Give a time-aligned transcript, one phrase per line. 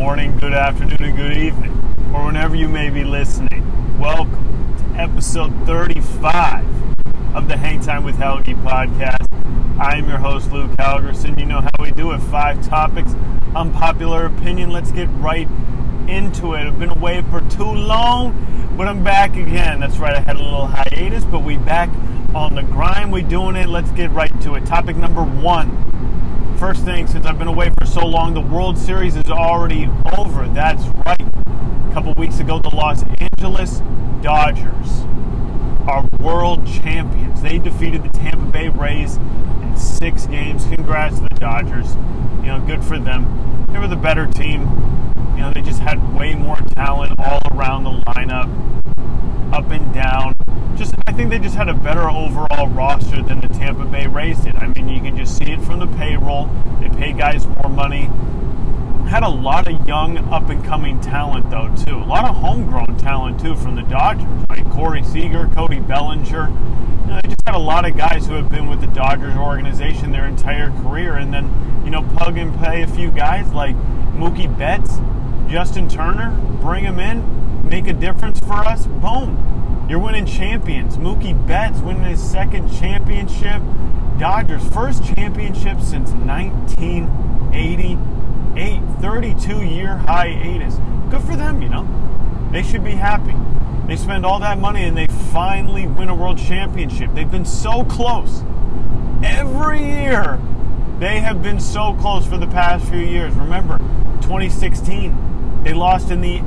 [0.00, 1.70] morning, good afternoon, and good evening,
[2.14, 3.98] or whenever you may be listening.
[3.98, 6.64] Welcome to episode 35
[7.34, 9.26] of the Hang Time with Helgi podcast.
[9.78, 11.38] I am your host, Luke Halgerson.
[11.38, 13.14] You know how we do it five topics,
[13.54, 14.70] unpopular opinion.
[14.70, 15.46] Let's get right
[16.08, 16.66] into it.
[16.66, 19.80] I've been away for too long, but I'm back again.
[19.80, 21.90] That's right, I had a little hiatus, but we back
[22.34, 23.12] on the grind.
[23.12, 23.68] We doing it.
[23.68, 24.64] Let's get right to it.
[24.64, 25.90] Topic number one
[26.60, 30.46] First thing, since I've been away for so long, the World Series is already over.
[30.48, 31.18] That's right.
[31.18, 33.80] A couple weeks ago, the Los Angeles
[34.20, 35.00] Dodgers
[35.88, 37.40] are world champions.
[37.40, 40.66] They defeated the Tampa Bay Rays in six games.
[40.66, 41.94] Congrats to the Dodgers.
[42.42, 43.64] You know, good for them.
[43.72, 44.66] They were the better team.
[45.40, 50.34] You know, they just had way more talent all around the lineup, up and down
[50.76, 54.38] just I think they just had a better overall roster than the Tampa Bay Rays
[54.40, 54.54] did.
[54.56, 56.50] I mean, you can just see it from the payroll.
[56.78, 58.10] They pay guys more money.
[59.08, 61.96] Had a lot of young up and coming talent though too.
[61.96, 64.28] A lot of homegrown talent too from the Dodgers.
[64.50, 66.50] Like Corey Seager, Cody Bellinger.
[66.50, 69.36] You know, they just had a lot of guys who have been with the Dodgers
[69.36, 73.74] organization their entire career, and then you know plug and play a few guys like
[74.14, 74.98] Mookie Betts,
[75.50, 78.86] Justin Turner, bring him in, make a difference for us.
[78.86, 79.50] Boom
[79.90, 80.96] you're winning champions.
[80.98, 83.60] Mookie Betts winning his second championship.
[84.20, 88.80] Dodgers' first championship since 1988.
[89.00, 90.76] 32 year hiatus.
[91.10, 91.88] Good for them, you know.
[92.52, 93.34] They should be happy.
[93.88, 97.12] They spend all that money and they finally win a world championship.
[97.12, 98.44] They've been so close.
[99.24, 100.38] Every year,
[101.00, 103.34] they have been so close for the past few years.
[103.34, 103.76] Remember,
[104.22, 105.10] 2016,
[105.62, 106.40] they lost in the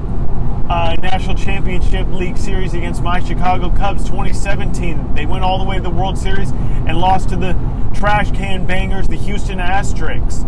[0.69, 5.13] uh, National Championship League Series against my Chicago Cubs 2017.
[5.13, 7.53] They went all the way to the World Series and lost to the
[7.93, 10.41] trash can bangers, the Houston Asterix.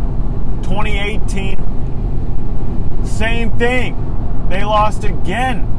[0.64, 4.48] 2018, same thing.
[4.50, 5.72] They lost again.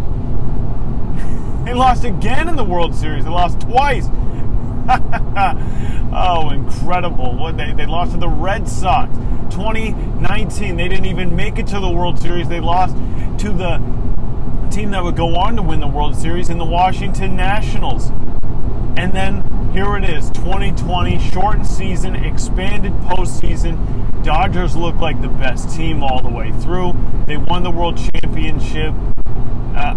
[1.64, 3.24] they lost again in the World Series.
[3.24, 4.06] They lost twice.
[6.12, 7.36] oh, incredible.
[7.36, 9.12] What they, they lost to the Red Sox.
[9.54, 12.48] 2019, they didn't even make it to the World Series.
[12.48, 13.78] They lost to the
[14.70, 18.10] team that would go on to win the World Series in the Washington Nationals.
[18.96, 19.42] And then
[19.72, 24.22] here it is 2020, shortened season, expanded postseason.
[24.22, 26.94] Dodgers look like the best team all the way through.
[27.26, 28.94] They won the World Championship.
[29.76, 29.94] Uh,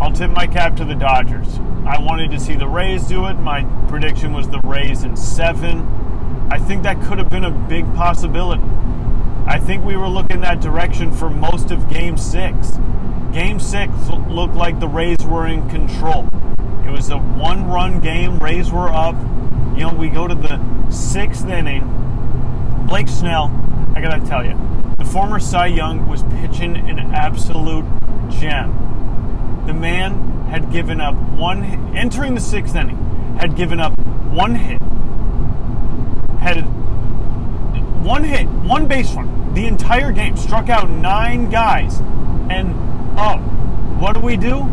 [0.00, 1.58] I'll tip my cap to the Dodgers.
[1.86, 3.34] I wanted to see the Rays do it.
[3.34, 6.48] My prediction was the Rays in seven.
[6.50, 8.62] I think that could have been a big possibility.
[9.46, 12.78] I think we were looking that direction for most of game six.
[13.32, 13.92] Game six
[14.28, 16.28] looked like the Rays were in control.
[16.86, 18.38] It was a one run game.
[18.38, 19.16] Rays were up.
[19.76, 20.60] You know, we go to the
[20.90, 21.82] sixth inning.
[22.86, 23.50] Blake Snell,
[23.94, 24.58] I gotta tell you,
[24.98, 27.84] the former Cy Young was pitching an absolute
[28.30, 28.83] gem.
[29.66, 32.96] The man had given up one, entering the sixth inning,
[33.38, 34.80] had given up one hit,
[36.40, 36.60] had
[38.04, 42.00] one hit, one base run, the entire game, struck out nine guys,
[42.50, 42.74] and
[43.16, 43.38] Oh,
[44.00, 44.68] what do we do?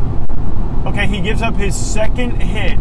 [0.87, 2.79] Okay, he gives up his second hit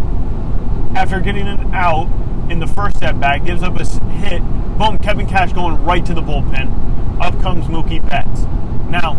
[0.97, 2.09] after getting an out
[2.51, 4.41] in the first at bat, gives up a hit.
[4.79, 7.21] Boom, Kevin Cash going right to the bullpen.
[7.21, 8.45] Up comes Mookie Betts.
[8.89, 9.17] Now,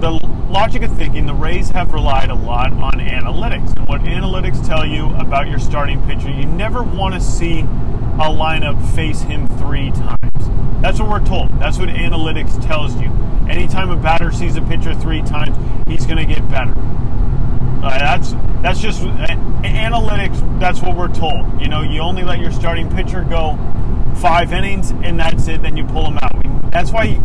[0.00, 0.18] the
[0.48, 3.76] logic of thinking, the Rays have relied a lot on analytics.
[3.76, 8.28] And what analytics tell you about your starting pitcher, you never want to see a
[8.28, 10.82] lineup face him three times.
[10.82, 11.50] That's what we're told.
[11.58, 13.08] That's what analytics tells you.
[13.48, 15.56] Anytime a batter sees a pitcher three times,
[15.88, 16.74] he's going to get better.
[17.82, 19.26] Uh, that's that's just uh,
[19.62, 20.58] analytics.
[20.58, 21.60] That's what we're told.
[21.60, 23.56] You know, you only let your starting pitcher go
[24.16, 25.62] five innings, and that's it.
[25.62, 26.72] Then you pull him out.
[26.72, 27.20] That's why,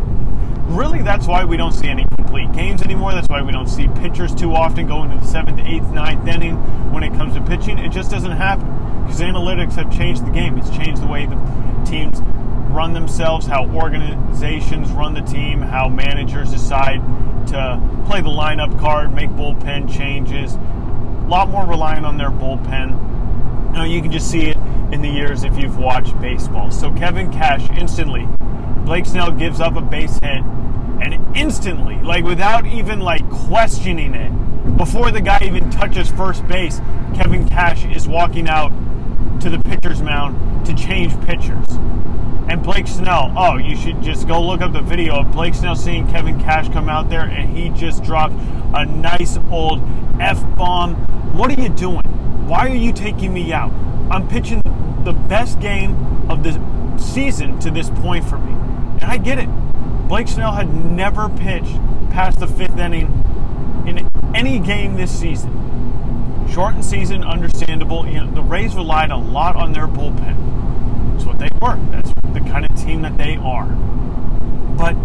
[0.71, 3.11] really, that's why we don't see any complete games anymore.
[3.11, 6.55] That's why we don't see pitchers too often going to the seventh, eighth, ninth inning
[6.91, 7.77] when it comes to pitching.
[7.77, 8.65] It just doesn't happen
[9.03, 10.57] because analytics have changed the game.
[10.57, 11.35] It's changed the way the
[11.85, 12.21] teams
[12.71, 17.01] run themselves, how organizations run the team, how managers decide
[17.47, 20.55] to play the lineup card, make bullpen changes.
[20.55, 22.97] A lot more reliant on their bullpen.
[23.75, 24.57] You, you can just see it
[24.91, 26.71] in the years if you've watched baseball.
[26.71, 28.27] So Kevin Cash instantly,
[28.85, 30.43] Blake Snell gives up a base hit,
[31.01, 34.31] and instantly, like without even like questioning it,
[34.77, 36.79] before the guy even touches first base,
[37.15, 38.71] Kevin Cash is walking out
[39.41, 41.65] to the pitcher's mound to change pitchers.
[42.49, 45.75] And Blake Snell, oh, you should just go look up the video of Blake Snell
[45.75, 48.33] seeing Kevin Cash come out there and he just dropped
[48.75, 49.81] a nice old
[50.19, 50.95] F bomb.
[51.37, 52.01] What are you doing?
[52.47, 53.71] Why are you taking me out?
[54.09, 54.61] I'm pitching
[55.03, 56.59] the best game of the
[56.97, 58.51] season to this point for me.
[59.01, 59.47] And I get it.
[60.07, 61.75] Blake Snell had never pitched
[62.11, 63.07] past the fifth inning
[63.87, 65.57] in any game this season.
[66.51, 68.05] Shortened season, understandable.
[68.05, 71.13] You know, the Rays relied a lot on their bullpen.
[71.13, 71.77] That's what they were.
[71.91, 73.67] That's the kind of team that they are.
[74.77, 74.95] But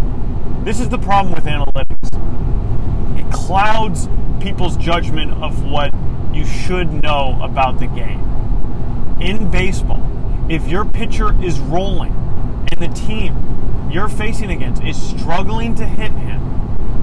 [0.65, 3.21] this is the problem with analytics.
[3.21, 4.09] It clouds
[4.41, 5.95] people's judgment of what
[6.47, 8.21] should know about the game.
[9.21, 10.03] In baseball,
[10.49, 12.13] if your pitcher is rolling
[12.73, 16.43] and the team you're facing against is struggling to hit him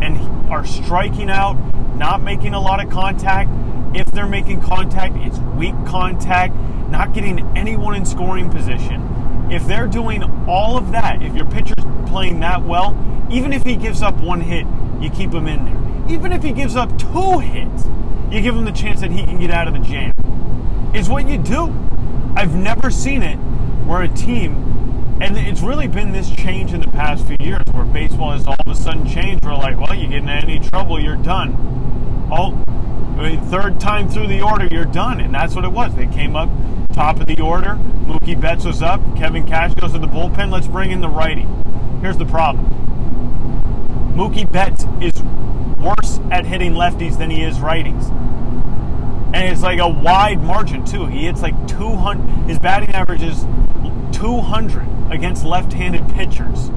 [0.01, 0.18] and
[0.51, 1.56] are striking out,
[1.95, 3.50] not making a lot of contact,
[3.95, 6.56] if they're making contact, it's weak contact,
[6.89, 9.50] not getting anyone in scoring position.
[9.51, 12.98] If they're doing all of that, if your pitcher's playing that well,
[13.31, 14.66] even if he gives up one hit,
[15.00, 16.13] you keep him in there.
[16.13, 17.86] Even if he gives up two hits,
[18.34, 20.12] you give him the chance that he can get out of the jam.
[20.96, 21.74] Is what you do.
[22.36, 23.36] I've never seen it
[23.86, 27.86] where a team, and it's really been this change in the past few years where
[27.86, 29.46] baseball has all of a sudden changed.
[29.46, 31.56] We're like, well, you get in any trouble, you're done.
[32.32, 32.64] Oh,
[33.20, 35.20] I mean, third time through the order, you're done.
[35.20, 35.94] And that's what it was.
[35.96, 36.50] They came up
[36.92, 37.76] top of the order.
[38.06, 39.00] Mookie Betts was up.
[39.16, 40.52] Kevin Cash goes to the bullpen.
[40.52, 41.46] Let's bring in the righty.
[42.02, 42.66] Here's the problem
[44.16, 45.22] Mookie Betts is
[45.84, 48.10] worse at hitting lefties than he is righties.
[49.34, 51.08] And it's like a wide margin, too.
[51.08, 52.48] He hits like 200.
[52.48, 53.46] His batting average is
[54.12, 56.72] 200 against left handed pitchers.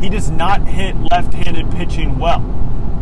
[0.00, 2.40] He does not hit left handed pitching well.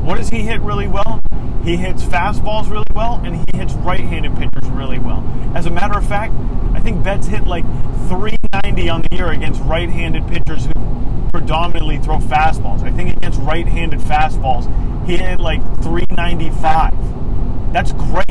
[0.07, 1.21] What does he hit really well?
[1.65, 5.25] He hits fastballs really well, and he hits right handed pitchers really well.
[5.53, 6.33] As a matter of fact,
[6.75, 7.65] I think Betts hit like
[8.07, 12.85] 390 on the year against right handed pitchers who predominantly throw fastballs.
[12.85, 14.67] I think against right handed fastballs,
[15.07, 17.73] he hit like 395.
[17.73, 18.29] That's great.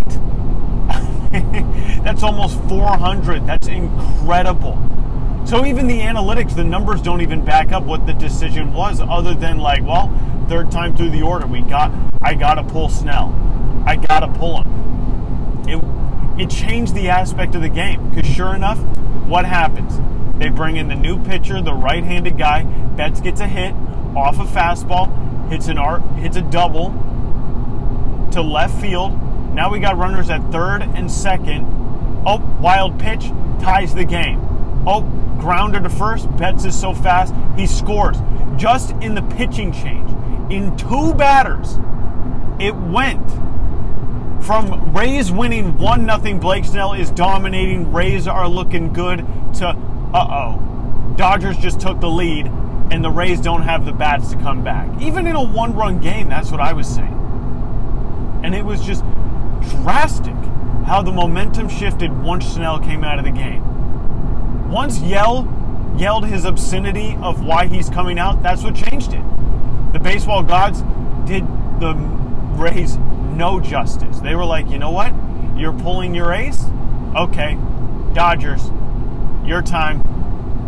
[2.06, 3.46] That's almost 400.
[3.46, 4.78] That's incredible.
[5.46, 9.36] So even the analytics, the numbers don't even back up what the decision was, other
[9.36, 10.12] than like, well,
[10.50, 13.32] third time through the order, we got, I got to pull Snell,
[13.86, 15.70] I got to pull him.
[15.70, 15.84] It
[16.38, 18.80] it changed the aspect of the game because sure enough,
[19.28, 20.00] what happens?
[20.38, 22.64] They bring in the new pitcher, the right-handed guy.
[22.64, 23.74] Betts gets a hit
[24.16, 26.90] off a fastball, hits an art, hits a double
[28.32, 29.14] to left field.
[29.54, 31.66] Now we got runners at third and second.
[32.26, 33.30] Oh, wild pitch
[33.62, 34.42] ties the game.
[34.86, 35.02] Oh,
[35.40, 36.30] grounder to first.
[36.38, 38.18] Betts is so fast he scores
[38.58, 40.10] just in the pitching change.
[40.52, 41.78] In two batters,
[42.60, 43.26] it went
[44.46, 49.20] from Rays winning 1 0, Blake Snell is dominating, Rays are looking good,
[49.56, 49.68] to
[50.14, 52.46] uh oh, Dodgers just took the lead,
[52.92, 55.02] and the Rays don't have the bats to come back.
[55.02, 58.42] Even in a one run game, that's what I was saying.
[58.44, 59.04] And it was just
[59.82, 60.36] drastic
[60.86, 63.64] how the momentum shifted once Snell came out of the game.
[64.76, 65.48] Once Yell
[65.98, 69.24] yelled his obscenity of why he's coming out, that's what changed it.
[69.94, 70.82] The baseball gods
[71.26, 71.48] did
[71.80, 71.94] the
[72.58, 72.98] Rays
[73.38, 74.20] no justice.
[74.20, 75.14] They were like, you know what?
[75.58, 76.66] You're pulling your ace?
[77.16, 77.58] Okay,
[78.12, 78.70] Dodgers,
[79.46, 80.02] your time.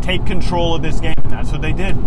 [0.02, 1.16] Take control of this game.
[1.18, 1.98] And that's what they did.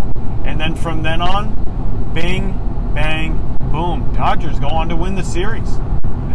[0.47, 2.53] And then from then on, bing,
[2.95, 4.11] bang, boom.
[4.15, 5.69] Dodgers go on to win the series.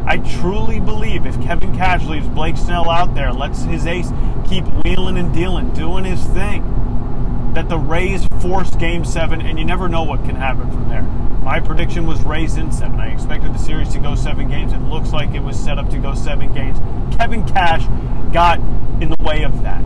[0.07, 4.11] I truly believe if Kevin Cash leaves Blake Snell out there, lets his ace
[4.47, 9.65] keep wheeling and dealing, doing his thing, that the Rays force game seven, and you
[9.65, 11.01] never know what can happen from there.
[11.01, 12.99] My prediction was Rays in seven.
[12.99, 14.73] I expected the series to go seven games.
[14.73, 16.77] It looks like it was set up to go seven games.
[17.17, 17.85] Kevin Cash
[18.31, 18.59] got
[19.01, 19.83] in the way of that.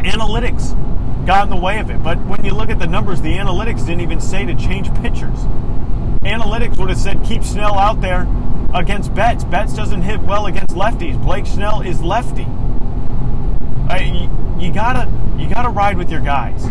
[0.00, 0.76] Analytics
[1.24, 2.02] got in the way of it.
[2.02, 5.38] But when you look at the numbers, the analytics didn't even say to change pitchers.
[6.20, 8.26] Analytics would have said keep Snell out there
[8.74, 9.44] against Betts.
[9.44, 11.22] Betts doesn't hit well against lefties.
[11.22, 12.46] Blake Snell is lefty.
[13.88, 14.00] I,
[14.58, 16.64] you, you gotta you gotta ride with your guys.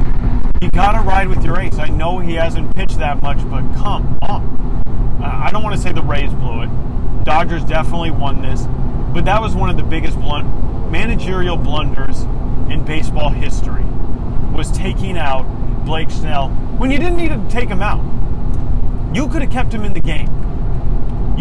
[0.61, 1.77] You gotta ride with your ace.
[1.77, 5.21] I know he hasn't pitched that much, but come on.
[5.23, 6.69] I don't want to say the Rays blew it.
[7.23, 8.65] Dodgers definitely won this,
[9.13, 10.47] but that was one of the biggest blunt
[10.91, 12.23] managerial blunders
[12.71, 13.83] in baseball history.
[14.55, 15.43] Was taking out
[15.85, 18.03] Blake Snell when you didn't need to take him out.
[19.15, 20.40] You could have kept him in the game.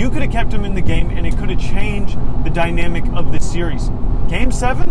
[0.00, 3.04] You could have kept him in the game, and it could have changed the dynamic
[3.12, 3.90] of the series.
[4.30, 4.88] Game seven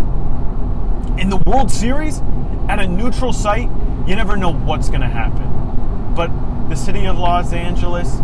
[1.17, 2.21] in the World Series
[2.67, 3.71] at a neutral site,
[4.05, 6.13] you never know what's going to happen.
[6.15, 6.29] But
[6.69, 8.21] the city of Los Angeles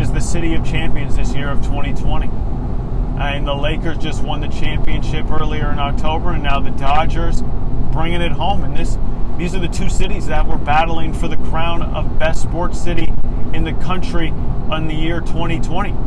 [0.00, 2.26] is the city of champions this year of 2020.
[2.26, 2.30] Uh,
[3.20, 7.40] and the Lakers just won the championship earlier in October, and now the Dodgers
[7.92, 8.64] bringing it home.
[8.64, 8.98] And this,
[9.38, 13.12] these are the two cities that were battling for the crown of best sports city
[13.54, 14.30] in the country
[14.72, 16.05] in the year 2020.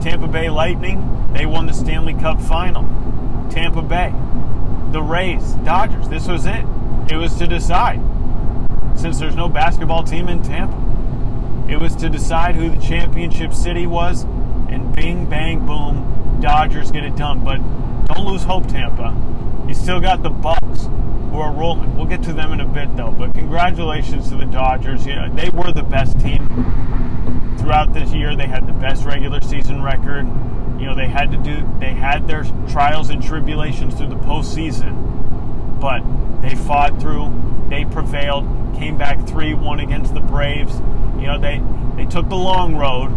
[0.00, 2.82] Tampa Bay Lightning, they won the Stanley Cup final.
[3.50, 4.12] Tampa Bay,
[4.92, 6.64] the Rays, Dodgers, this was it.
[7.10, 8.00] It was to decide.
[8.96, 10.76] Since there's no basketball team in Tampa,
[11.68, 14.22] It was to decide who the championship city was,
[14.70, 17.44] and bing, bang, boom, Dodgers get it done.
[17.44, 17.58] But
[18.06, 19.14] don't lose hope, Tampa.
[19.68, 20.88] You still got the Bucks
[21.30, 21.94] who are rolling.
[21.94, 23.10] We'll get to them in a bit, though.
[23.10, 25.04] But congratulations to the Dodgers.
[25.04, 26.48] You know, they were the best team
[27.58, 28.36] throughout this year.
[28.36, 30.26] They had the best regular season record.
[30.78, 31.68] You know, they had to do.
[31.80, 36.02] They had their trials and tribulations through the postseason, but
[36.40, 37.32] they fought through.
[37.68, 38.46] They prevailed.
[38.76, 40.74] Came back three-one against the Braves.
[41.18, 41.60] You know, they
[41.96, 43.08] they took the long road,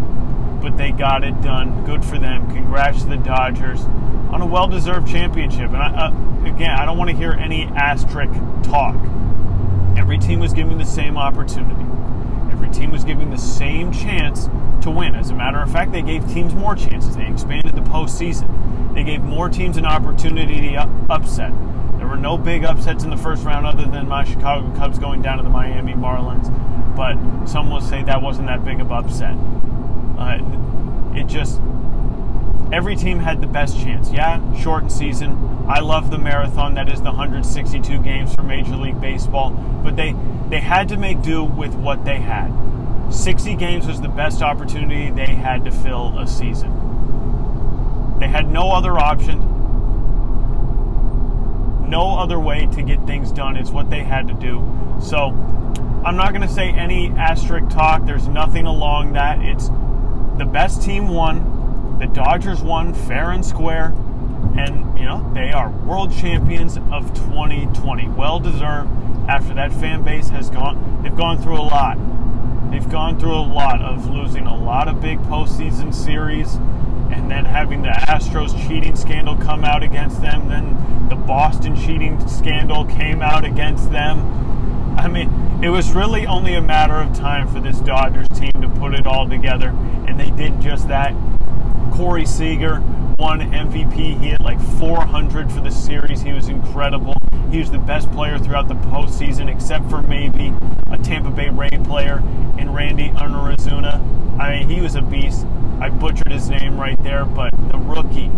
[0.60, 1.84] but they got it done.
[1.84, 2.50] Good for them.
[2.52, 3.80] Congrats to the Dodgers
[4.32, 5.68] on a well-deserved championship.
[5.68, 8.32] And I, uh, again, I don't want to hear any asterisk
[8.64, 8.96] talk.
[9.96, 11.84] Every team was given the same opportunity.
[12.72, 14.48] Team was given the same chance
[14.82, 15.14] to win.
[15.14, 17.16] As a matter of fact, they gave teams more chances.
[17.16, 18.94] They expanded the postseason.
[18.94, 21.52] They gave more teams an opportunity to upset.
[21.98, 25.22] There were no big upsets in the first round other than my Chicago Cubs going
[25.22, 26.50] down to the Miami Marlins,
[26.96, 29.36] but some will say that wasn't that big of upset.
[30.18, 30.38] Uh,
[31.14, 31.60] it just
[32.72, 34.10] every team had the best chance.
[34.10, 35.66] Yeah, shortened season.
[35.68, 39.50] I love the marathon that is the 162 games for Major League Baseball,
[39.84, 40.14] but they
[40.48, 42.52] they had to make do with what they had.
[43.10, 46.70] 60 games was the best opportunity they had to fill a season.
[48.18, 49.48] They had no other option.
[51.88, 54.64] No other way to get things done is what they had to do.
[55.02, 55.28] So,
[56.04, 58.06] I'm not going to say any asterisk talk.
[58.06, 59.42] There's nothing along that.
[59.42, 59.68] It's
[60.38, 61.61] the best team won.
[62.02, 63.94] The Dodgers won fair and square.
[64.58, 68.08] And, you know, they are world champions of 2020.
[68.08, 68.90] Well deserved
[69.28, 71.96] after that fan base has gone, they've gone through a lot.
[72.72, 76.56] They've gone through a lot of losing a lot of big postseason series
[77.12, 80.48] and then having the Astros cheating scandal come out against them.
[80.48, 84.98] Then the Boston cheating scandal came out against them.
[84.98, 85.30] I mean,
[85.62, 89.06] it was really only a matter of time for this Dodgers team to put it
[89.06, 89.68] all together,
[90.08, 91.14] and they did just that.
[91.92, 92.80] Corey Seager
[93.18, 94.18] won MVP.
[94.18, 96.22] He had like 400 for the series.
[96.22, 97.14] He was incredible.
[97.50, 100.54] He was the best player throughout the postseason, except for maybe
[100.90, 102.22] a Tampa Bay Ray player
[102.58, 104.40] and Randy Arozarena.
[104.40, 105.46] I mean, he was a beast.
[105.80, 108.30] I butchered his name right there, but the rookie,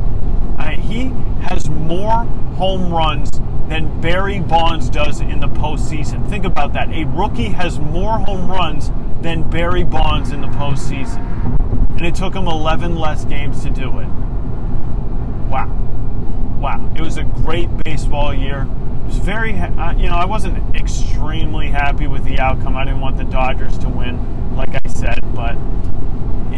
[0.58, 2.24] I mean, he has more
[2.56, 3.30] home runs
[3.68, 6.28] than Barry Bonds does in the postseason.
[6.28, 6.88] Think about that.
[6.90, 8.90] A rookie has more home runs
[9.22, 11.43] than Barry Bonds in the postseason.
[11.96, 14.08] And it took him 11 less games to do it.
[15.48, 15.68] Wow.
[16.60, 16.92] Wow.
[16.96, 21.68] It was a great baseball year It was very, uh, you know, I wasn't extremely
[21.68, 22.76] happy with the outcome.
[22.76, 25.56] I didn't want the Dodgers to win, like I said, but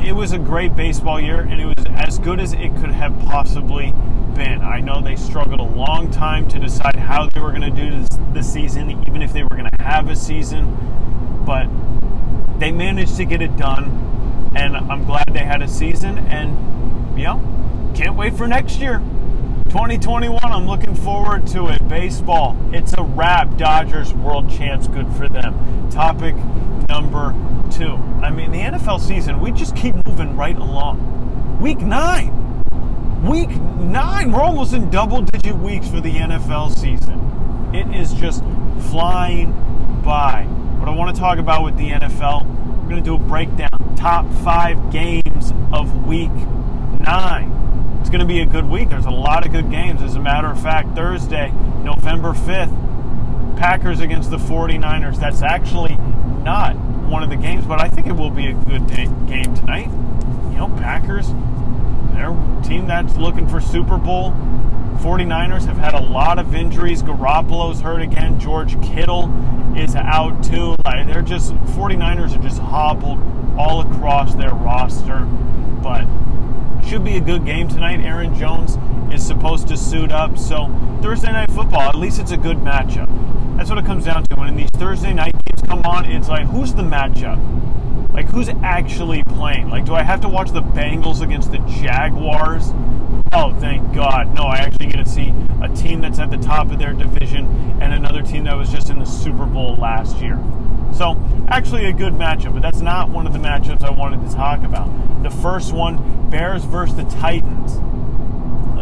[0.05, 3.19] it was a great baseball year, and it was as good as it could have
[3.26, 3.93] possibly
[4.35, 4.61] been.
[4.62, 7.90] I know they struggled a long time to decide how they were going to do
[7.90, 10.76] this, this season, even if they were going to have a season,
[11.45, 11.66] but
[12.59, 14.15] they managed to get it done,
[14.56, 19.02] and I'm glad they had a season, and, you know, can't wait for next year.
[19.66, 21.86] 2021, I'm looking forward to it.
[21.88, 23.58] Baseball, it's a wrap.
[23.58, 25.90] Dodgers world champs, good for them.
[25.90, 26.34] Topic
[26.88, 27.34] number
[27.70, 27.96] two.
[28.22, 31.60] I mean, the NFL season, we just keep moving right along.
[31.60, 32.32] Week nine.
[33.22, 34.32] Week nine.
[34.32, 37.75] We're almost in double digit weeks for the NFL season.
[37.75, 38.42] It is just
[38.90, 39.52] flying
[40.02, 40.44] by.
[40.78, 42.46] What I want to talk about with the NFL,
[42.87, 43.97] we're going to do a breakdown.
[43.97, 46.31] Top five games of week
[47.00, 47.57] nine
[48.07, 48.90] it's going to be a good week.
[48.90, 50.00] There's a lot of good games.
[50.00, 51.50] As a matter of fact, Thursday,
[51.83, 55.19] November 5th, Packers against the 49ers.
[55.19, 55.97] That's actually
[56.45, 59.52] not one of the games, but I think it will be a good day, game
[59.57, 59.88] tonight.
[60.52, 61.26] You know, Packers,
[62.12, 64.31] they're a team that's looking for Super Bowl.
[64.96, 67.02] 49ers have had a lot of injuries.
[67.02, 68.38] Garoppolo's hurt again.
[68.38, 69.32] George Kittle
[69.76, 70.76] is out too.
[70.84, 73.18] Like they're just 49ers are just hobbled
[73.58, 75.20] all across their roster.
[75.82, 76.06] But
[76.87, 77.99] should be a good game tonight.
[78.00, 78.78] Aaron Jones
[79.12, 80.38] is supposed to suit up.
[80.38, 80.69] So
[81.02, 83.09] Thursday night football, at least it's a good matchup.
[83.57, 84.37] That's what it comes down to.
[84.37, 87.43] When these Thursday night games come on, it's like who's the matchup?
[88.12, 89.69] Like who's actually playing?
[89.69, 92.73] Like do I have to watch the Bengals against the Jaguars?
[93.33, 94.33] Oh, thank God.
[94.35, 97.47] No, I actually get to see a team that's at the top of their division
[97.81, 100.38] and another team that was just in the Super Bowl last year.
[100.96, 104.34] So, actually, a good matchup, but that's not one of the matchups I wanted to
[104.34, 104.88] talk about.
[105.22, 107.78] The first one Bears versus the Titans.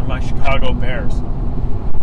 [0.07, 1.15] My Chicago Bears.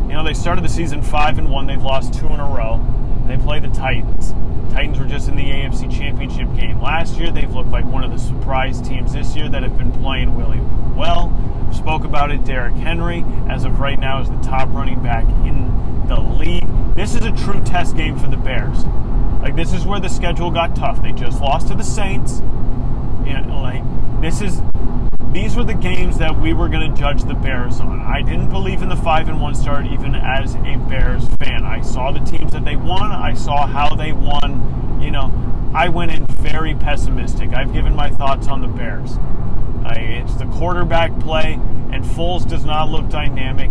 [0.07, 2.83] You know, they started the season 5 and 1, they've lost two in a row.
[3.27, 4.33] They play the Titans.
[4.73, 7.31] Titans were just in the AFC Championship game last year.
[7.31, 10.59] They've looked like one of the surprise teams this year that have been playing really
[10.97, 11.31] well.
[11.71, 12.43] Spoke about it.
[12.43, 16.67] Derrick Henry, as of right now, is the top running back in the league.
[16.95, 18.83] This is a true test game for the Bears.
[19.41, 21.01] Like this is where the schedule got tough.
[21.01, 22.39] They just lost to the Saints.
[23.25, 23.83] You know, like
[24.21, 24.61] this is
[25.33, 28.01] these were the games that we were going to judge the Bears on.
[28.01, 31.63] I didn't believe in the 5 and 1 start even as a Bears fan.
[31.63, 34.99] I saw the teams that they won, I saw how they won.
[35.01, 35.31] You know,
[35.73, 37.53] I went in very pessimistic.
[37.53, 39.17] I've given my thoughts on the Bears.
[39.85, 43.69] Uh, it's the quarterback play, and Foles does not look dynamic.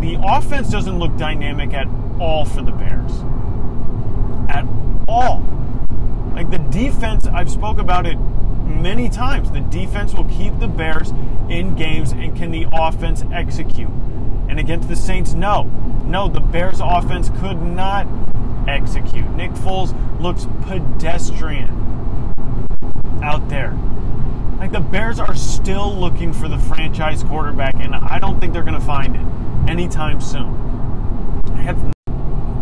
[0.00, 1.88] The offense doesn't look dynamic at
[2.20, 3.12] all for the Bears.
[4.50, 4.64] At
[5.08, 5.42] all.
[6.34, 9.50] Like the defense, I've spoke about it many times.
[9.50, 11.10] The defense will keep the Bears
[11.48, 13.90] in games, and can the offense execute?
[14.48, 15.64] And against the Saints, no.
[16.04, 18.06] No, the Bears' offense could not
[18.68, 19.28] execute.
[19.30, 21.70] Nick Foles looks pedestrian
[23.22, 23.76] out there.
[24.58, 28.62] Like the Bears are still looking for the franchise quarterback, and I don't think they're
[28.62, 30.54] going to find it anytime soon.
[31.54, 31.78] I have,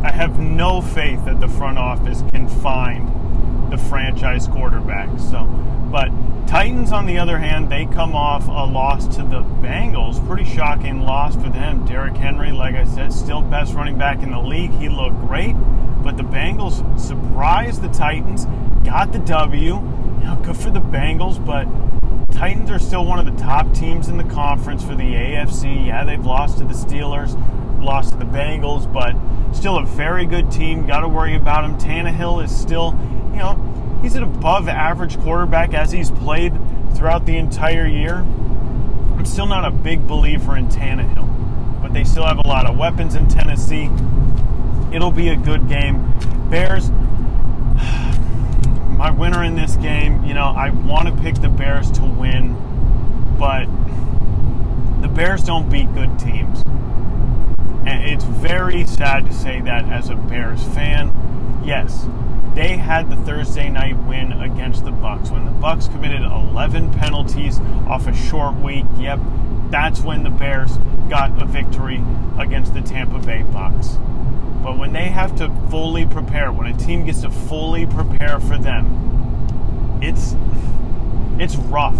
[0.02, 5.08] I have no faith that the front office can find the franchise quarterback.
[5.18, 5.44] So,
[5.90, 6.10] but
[6.46, 10.24] Titans, on the other hand, they come off a loss to the Bengals.
[10.26, 11.84] Pretty shocking loss for them.
[11.84, 14.70] Derrick Henry, like I said, still best running back in the league.
[14.72, 15.54] He looked great,
[16.02, 18.46] but the Bengals surprised the Titans,
[18.84, 19.80] got the W.
[20.26, 21.66] Know, good for the Bengals, but
[22.32, 25.86] Titans are still one of the top teams in the conference for the AFC.
[25.86, 27.34] Yeah, they've lost to the Steelers,
[27.86, 29.14] lost to the Bengals, but
[29.54, 30.86] still a very good team.
[30.86, 31.78] Got to worry about him.
[31.78, 32.98] Tannehill is still,
[33.32, 36.52] you know, he's an above average quarterback as he's played
[36.94, 38.16] throughout the entire year.
[38.16, 42.76] I'm still not a big believer in Tannehill, but they still have a lot of
[42.76, 43.88] weapons in Tennessee.
[44.92, 46.12] It'll be a good game.
[46.50, 46.90] Bears,
[48.90, 52.56] my winner in this game, you know, I want to pick the Bears to win,
[53.38, 53.66] but
[55.02, 56.64] the Bears don't beat good teams.
[57.86, 61.12] And it's very sad to say that as a Bears fan.
[61.64, 62.06] Yes,
[62.54, 67.60] they had the Thursday night win against the Bucks when the Bucks committed 11 penalties
[67.86, 68.86] off a short week.
[68.98, 69.20] Yep,
[69.70, 72.02] that's when the Bears got a victory
[72.38, 73.98] against the Tampa Bay Bucks.
[74.62, 78.58] But when they have to fully prepare, when a team gets to fully prepare for
[78.58, 80.34] them, it's
[81.38, 81.98] it's rough.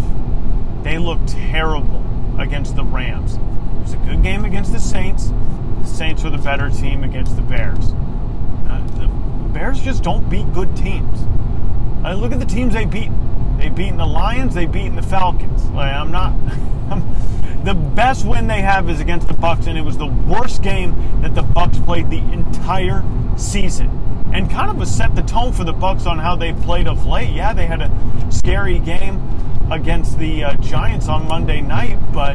[0.82, 2.02] They look terrible
[2.38, 3.34] against the Rams.
[3.34, 5.30] It was a good game against the Saints.
[5.86, 7.92] Saints were the better team against the Bears.
[8.68, 9.08] Uh, the
[9.52, 11.20] Bears just don't beat good teams.
[12.04, 13.10] Uh, look at the teams they beat.
[13.58, 14.54] They beaten the Lions.
[14.54, 15.64] They beaten the Falcons.
[15.70, 16.34] Like, I'm not.
[17.66, 21.20] The best win they have is against the Bucks, and it was the worst game
[21.22, 23.02] that the Bucks played the entire
[23.36, 23.88] season,
[24.32, 27.34] and kind of set the tone for the Bucks on how they played of late.
[27.34, 27.90] Yeah, they had a
[28.30, 29.20] scary game
[29.68, 32.34] against the uh, Giants on Monday night, but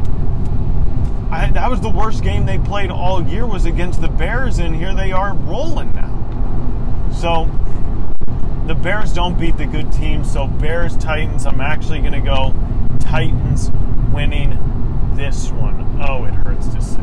[1.31, 4.75] I, that was the worst game they played all year was against the Bears, and
[4.75, 7.09] here they are rolling now.
[7.13, 7.49] So
[8.67, 10.31] the Bears don't beat the good teams.
[10.31, 11.45] So Bears Titans.
[11.45, 12.53] I'm actually going to go
[12.99, 13.71] Titans
[14.13, 14.57] winning
[15.15, 16.03] this one.
[16.05, 17.01] Oh, it hurts to say.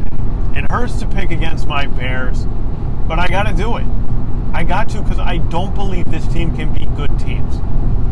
[0.55, 2.45] It hurts to pick against my Bears,
[3.07, 3.87] but I got to do it.
[4.53, 7.57] I got to because I don't believe this team can beat good teams.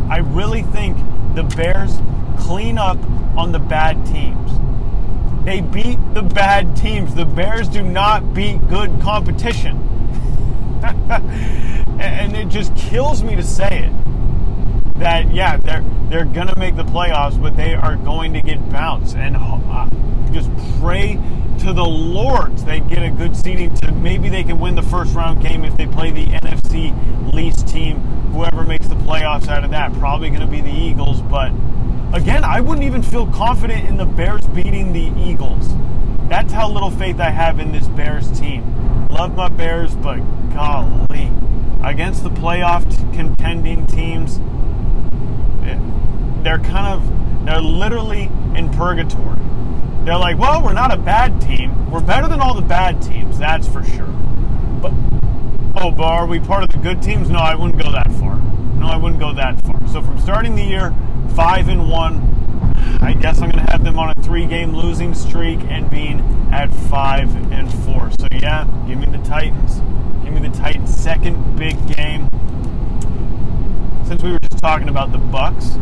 [0.09, 0.96] I really think
[1.35, 1.98] the Bears
[2.38, 2.98] clean up
[3.37, 4.52] on the bad teams.
[5.46, 7.14] They beat the bad teams.
[7.14, 9.76] The Bears do not beat good competition.
[12.00, 14.98] and it just kills me to say it.
[14.98, 19.14] That yeah, they're they're gonna make the playoffs, but they are going to get bounced.
[19.14, 19.88] And uh,
[20.32, 21.20] just pray
[21.61, 25.14] to the Lord they get a good seeding to maybe they can win the first
[25.14, 28.00] round game if they play the NFC least team.
[28.32, 31.52] Whoever makes the playoffs out of that, probably going to be the Eagles, but
[32.12, 35.68] Again, I wouldn't even feel confident in the Bears beating the Eagles.
[36.28, 39.08] That's how little faith I have in this Bears team.
[39.08, 40.18] Love my Bears, but
[40.54, 41.30] golly,
[41.82, 44.38] against the playoff contending teams,
[45.66, 45.78] eh,
[46.42, 49.38] they're kind of, they're literally in purgatory.
[50.04, 51.90] They're like, well, we're not a bad team.
[51.90, 54.06] We're better than all the bad teams, that's for sure.
[54.80, 54.92] But,
[55.74, 57.28] oh, but are we part of the good teams?
[57.28, 58.36] No, I wouldn't go that far.
[58.76, 59.86] No, I wouldn't go that far.
[59.88, 60.94] So from starting the year,
[61.37, 62.16] five and one.
[63.03, 66.20] I guess I'm going to have them on a three-game losing streak and being
[66.51, 68.11] at five and four.
[68.18, 69.81] So yeah, give me the Titans.
[70.25, 72.31] Give me the Titans' second big game.
[74.07, 75.77] Since we were just talking about the Bucks,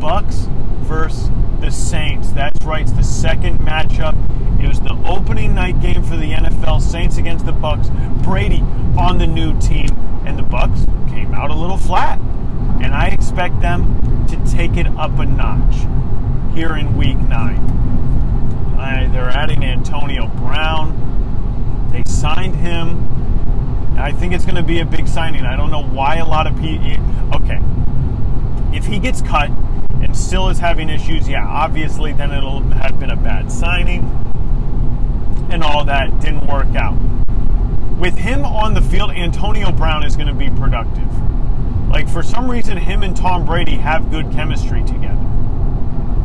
[0.00, 0.46] Bucks
[0.82, 1.28] versus
[1.60, 2.30] the Saints.
[2.30, 2.82] That's right.
[2.82, 4.14] It's the second matchup.
[4.62, 6.80] It was the opening night game for the NFL.
[6.80, 7.88] Saints against the Bucks.
[8.22, 8.60] Brady
[8.96, 9.88] on the new team,
[10.24, 12.20] and the Bucks came out a little flat.
[12.84, 15.74] And I expect them to take it up a notch
[16.54, 17.58] here in week nine.
[18.78, 21.90] Uh, they're adding Antonio Brown.
[21.90, 23.14] They signed him
[23.96, 25.44] I think it's going to be a big signing.
[25.44, 26.90] I don't know why a lot of people.
[27.34, 27.60] Okay,
[28.76, 33.10] if he gets cut and still is having issues, yeah, obviously then it'll have been
[33.10, 34.02] a bad signing
[35.50, 36.96] and all that didn't work out.
[37.98, 41.08] With him on the field, Antonio Brown is going to be productive.
[41.94, 45.14] Like for some reason, him and Tom Brady have good chemistry together.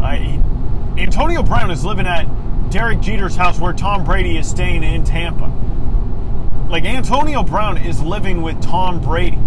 [0.01, 0.41] I,
[0.97, 2.23] Antonio Brown is living at
[2.71, 5.45] Derek Jeter's house where Tom Brady is staying in Tampa.
[6.71, 9.37] Like Antonio Brown is living with Tom Brady.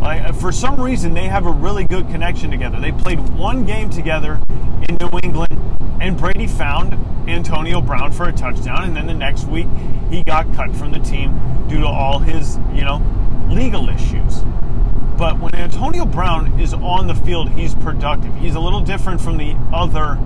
[0.00, 2.80] Like, uh, for some reason, they have a really good connection together.
[2.80, 4.42] They played one game together
[4.88, 5.56] in New England,
[6.00, 6.94] and Brady found
[7.30, 9.68] Antonio Brown for a touchdown, and then the next week
[10.10, 13.00] he got cut from the team due to all his, you know,
[13.48, 14.42] legal issues.
[15.16, 18.34] But when Antonio Brown is on the field, he's productive.
[18.36, 20.18] He's a little different from the other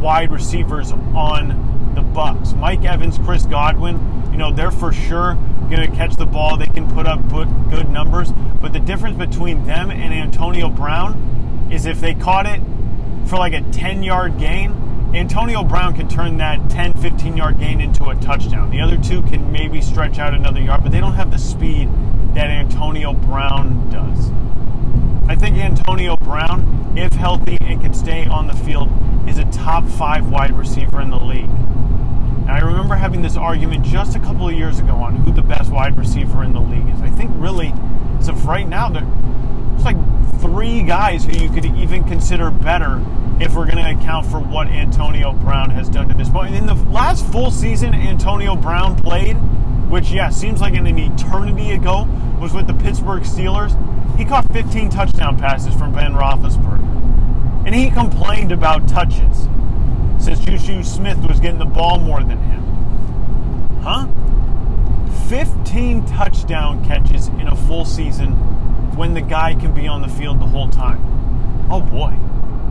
[0.00, 2.52] wide receivers on the Bucks.
[2.52, 5.36] Mike Evans, Chris Godwin, you know, they're for sure
[5.70, 6.58] going to catch the ball.
[6.58, 8.32] They can put up good numbers.
[8.60, 12.60] But the difference between them and Antonio Brown is if they caught it
[13.26, 14.72] for like a 10 yard gain,
[15.14, 18.70] Antonio Brown can turn that 10, 15 yard gain into a touchdown.
[18.70, 21.88] The other two can maybe stretch out another yard, but they don't have the speed
[22.34, 24.30] that Antonio Brown does.
[25.28, 28.90] I think Antonio Brown, if healthy and can stay on the field,
[29.28, 31.48] is a top five wide receiver in the league.
[31.48, 35.42] And I remember having this argument just a couple of years ago on who the
[35.42, 37.00] best wide receiver in the league is.
[37.00, 37.72] I think really,
[38.18, 39.96] as of right now, there's like
[40.40, 43.00] three guys who you could even consider better
[43.40, 46.54] if we're going to account for what Antonio Brown has done to this point.
[46.54, 49.36] In the last full season Antonio Brown played,
[49.88, 52.08] which, yeah, seems like an eternity ago,
[52.40, 53.76] was with the Pittsburgh Steelers.
[54.16, 57.64] He caught 15 touchdown passes from Ben Roethlisberger.
[57.66, 59.48] And he complained about touches
[60.18, 62.62] since Juju Smith was getting the ball more than him.
[63.82, 64.06] Huh?
[65.28, 68.32] 15 touchdown catches in a full season
[68.96, 71.00] when the guy can be on the field the whole time.
[71.70, 72.14] Oh boy.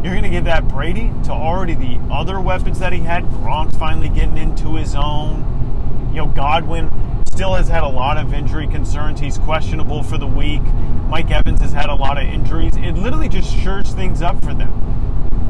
[0.03, 3.23] You're going to give that Brady to already the other weapons that he had.
[3.23, 6.09] Gronk's finally getting into his own.
[6.09, 6.89] You know, Godwin
[7.33, 9.19] still has had a lot of injury concerns.
[9.19, 10.61] He's questionable for the week.
[11.07, 12.77] Mike Evans has had a lot of injuries.
[12.77, 14.71] It literally just shirts things up for them.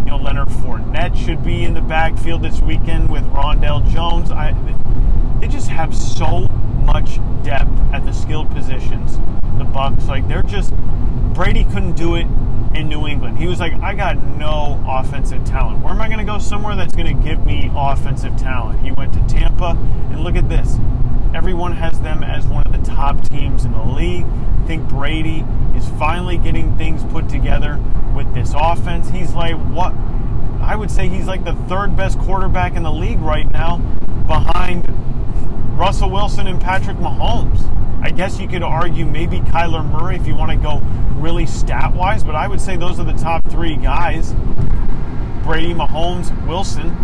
[0.05, 4.31] You know, Leonard Fournette should be in the backfield this weekend with Ronald Jones.
[4.31, 4.53] I,
[5.41, 6.47] they just have so
[6.85, 9.17] much depth at the skilled positions.
[9.57, 10.73] The Bucks, like they're just
[11.33, 12.27] Brady couldn't do it
[12.73, 13.37] in New England.
[13.37, 15.83] He was like, I got no offensive talent.
[15.83, 18.79] Where am I going to go somewhere that's going to give me offensive talent?
[18.79, 19.77] He went to Tampa,
[20.11, 20.77] and look at this.
[21.33, 24.25] Everyone has them as one of the top teams in the league.
[24.25, 25.43] I think Brady
[25.75, 27.79] is finally getting things put together
[28.15, 29.09] with this offense.
[29.09, 29.93] He's like, what?
[30.61, 33.77] I would say he's like the third best quarterback in the league right now
[34.27, 34.85] behind
[35.77, 37.69] Russell Wilson and Patrick Mahomes.
[38.01, 40.79] I guess you could argue maybe Kyler Murray if you want to go
[41.19, 44.33] really stat wise, but I would say those are the top three guys
[45.43, 46.95] Brady, Mahomes, Wilson.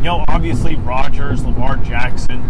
[0.00, 2.42] You know, obviously Rodgers, Lamar Jackson,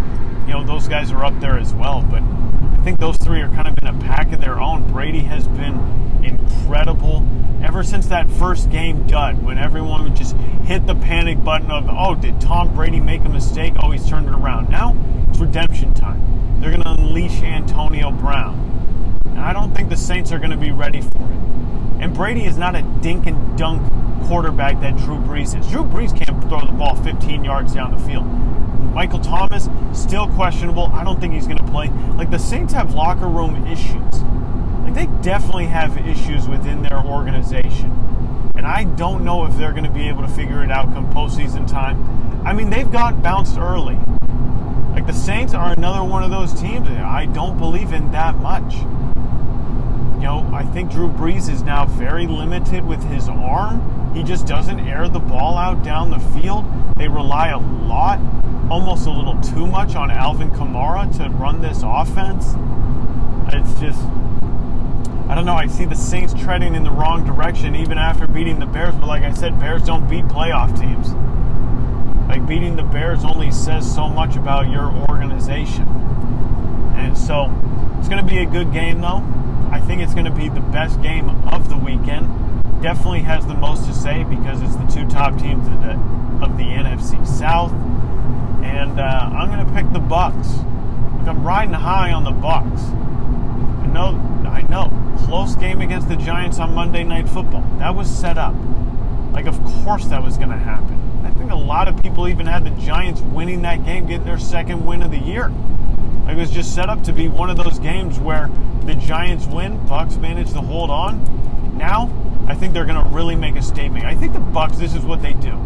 [0.47, 3.49] you know, those guys are up there as well, but I think those three are
[3.49, 4.89] kind of in a pack of their own.
[4.93, 7.27] Brady has been incredible
[7.61, 11.89] ever since that first game dud when everyone would just hit the panic button of,
[11.91, 13.75] oh, did Tom Brady make a mistake?
[13.83, 14.71] Oh, he's turned it around.
[14.71, 14.97] Now
[15.29, 16.61] it's redemption time.
[16.61, 18.89] They're going to unleash Antonio Brown.
[19.31, 21.40] And I don't think the Saints are going to be ready for it.
[22.01, 23.83] And Brady is not a dink and dunk
[24.25, 25.66] quarterback that Drew Brees is.
[25.69, 28.27] Drew Brees can't throw the ball 15 yards down the field.
[28.95, 30.87] Michael Thomas, still questionable.
[30.87, 31.88] I don't think he's going to play.
[32.16, 34.23] Like the Saints have locker room issues.
[34.83, 37.90] Like they definitely have issues within their organization.
[38.57, 41.12] And I don't know if they're going to be able to figure it out come
[41.12, 42.47] postseason time.
[42.47, 43.99] I mean, they've got bounced early.
[45.01, 48.75] Like the Saints are another one of those teams I don't believe in that much.
[48.75, 54.13] You know, I think Drew Brees is now very limited with his arm.
[54.15, 56.67] He just doesn't air the ball out down the field.
[56.99, 58.21] They rely a lot,
[58.71, 62.49] almost a little too much, on Alvin Kamara to run this offense.
[63.55, 64.03] It's just,
[65.31, 65.55] I don't know.
[65.55, 68.95] I see the Saints treading in the wrong direction even after beating the Bears.
[68.97, 71.15] But like I said, Bears don't beat playoff teams.
[72.31, 75.83] Like beating the Bears only says so much about your organization.
[76.95, 77.53] And so
[77.99, 79.25] it's going to be a good game, though.
[79.73, 82.29] I think it's going to be the best game of the weekend.
[82.83, 85.95] Definitely has the most to say because it's the two top teams of the,
[86.40, 87.73] of the NFC South.
[88.62, 90.51] And uh, I'm going to pick the Bucks.
[91.27, 92.83] I'm riding high on the Bucks.
[92.83, 97.69] I know, I know, close game against the Giants on Monday Night Football.
[97.79, 98.55] That was set up.
[99.33, 101.10] Like, of course that was going to happen.
[101.51, 104.87] Think a lot of people even had the Giants winning that game, getting their second
[104.87, 105.53] win of the year.
[106.29, 108.49] It was just set up to be one of those games where
[108.85, 111.77] the Giants win, Bucks manage to hold on.
[111.77, 112.09] Now,
[112.47, 114.05] I think they're going to really make a statement.
[114.05, 114.79] I think the Bucks.
[114.79, 115.59] This is what they do.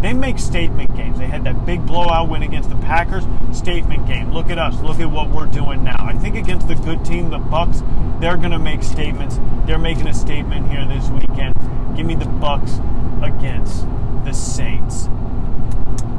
[0.00, 1.18] They make statement games.
[1.18, 3.24] They had that big blowout win against the Packers.
[3.50, 4.32] Statement game.
[4.32, 4.80] Look at us.
[4.82, 5.96] Look at what we're doing now.
[5.98, 7.82] I think against the good team, the Bucks,
[8.20, 9.40] they're going to make statements.
[9.66, 11.54] They're making a statement here this weekend.
[11.96, 12.78] Give me the Bucks
[13.20, 13.84] against
[14.24, 15.06] the Saints.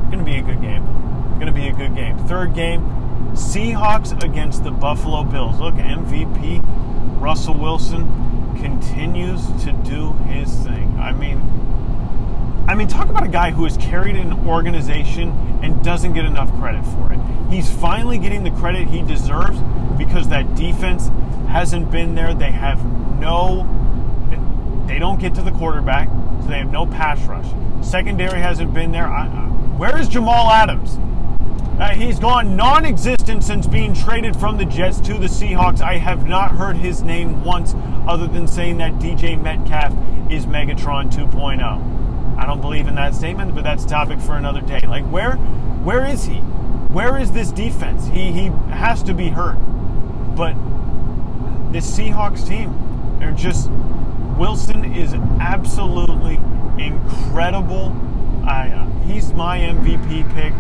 [0.10, 0.84] Going to be a good game.
[1.36, 2.18] Going to be a good game.
[2.28, 2.82] Third game,
[3.34, 5.60] Seahawks against the Buffalo Bills.
[5.60, 6.62] Look, MVP
[7.20, 8.06] Russell Wilson
[8.62, 10.98] continues to do his thing.
[11.00, 11.42] I mean,
[12.68, 15.30] I mean, talk about a guy who has carried an organization
[15.62, 17.20] and doesn't get enough credit for it.
[17.52, 19.60] He's finally getting the credit he deserves
[19.98, 21.10] because that defense
[21.48, 22.34] hasn't been there.
[22.34, 22.84] They have
[23.20, 23.68] no,
[24.88, 26.10] they don't get to the quarterback,
[26.48, 27.48] they have no pass rush.
[27.86, 29.08] Secondary hasn't been there.
[29.08, 29.28] I,
[29.78, 30.98] where is Jamal Adams?
[31.80, 35.82] Uh, he's gone non existent since being traded from the Jets to the Seahawks.
[35.82, 37.76] I have not heard his name once
[38.08, 39.92] other than saying that DJ Metcalf
[40.32, 42.38] is Megatron 2.0.
[42.38, 44.80] I don't believe in that statement, but that's a topic for another day.
[44.88, 45.34] Like where
[45.84, 46.36] where is he?
[46.36, 48.08] Where is this defense?
[48.08, 49.58] He he has to be hurt.
[50.36, 50.56] But
[51.74, 53.70] this Seahawks team, they're just
[54.38, 56.36] Wilson is absolutely
[56.78, 57.96] incredible.
[58.46, 60.54] I, uh, he's my MVP pick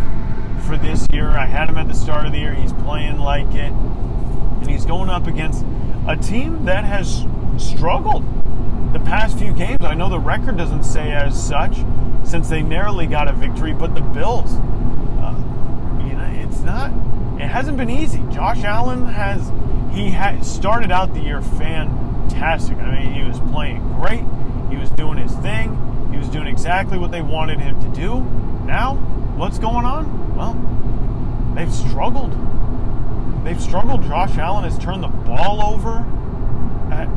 [0.66, 1.30] for this year.
[1.30, 2.54] I had him at the start of the year.
[2.54, 3.72] He's playing like it.
[3.72, 5.66] And he's going up against
[6.08, 7.26] a team that has
[7.58, 8.24] struggled
[8.94, 9.84] the past few games.
[9.84, 11.78] I know the record doesn't say as such
[12.24, 14.54] since they narrowly got a victory, but the Bills,
[15.20, 15.36] uh,
[16.08, 16.92] you know, it's not,
[17.42, 18.24] it hasn't been easy.
[18.32, 19.52] Josh Allen has,
[19.94, 21.42] he had started out the year
[22.30, 22.78] fantastic.
[22.78, 24.24] I mean, he was playing great.
[24.70, 26.10] He was doing his thing.
[26.12, 28.22] He was doing exactly what they wanted him to do.
[28.66, 28.96] Now,
[29.36, 30.36] what's going on?
[30.36, 30.54] Well,
[31.56, 32.34] they've struggled.
[33.44, 34.04] They've struggled.
[34.04, 35.98] Josh Allen has turned the ball over.
[36.92, 37.08] At,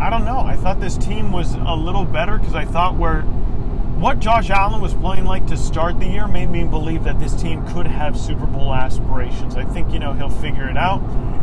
[0.00, 0.40] I don't know.
[0.40, 4.80] I thought this team was a little better because I thought where what Josh Allen
[4.80, 8.18] was playing like to start the year made me believe that this team could have
[8.18, 9.54] Super Bowl aspirations.
[9.54, 11.00] I think, you know, he'll figure it out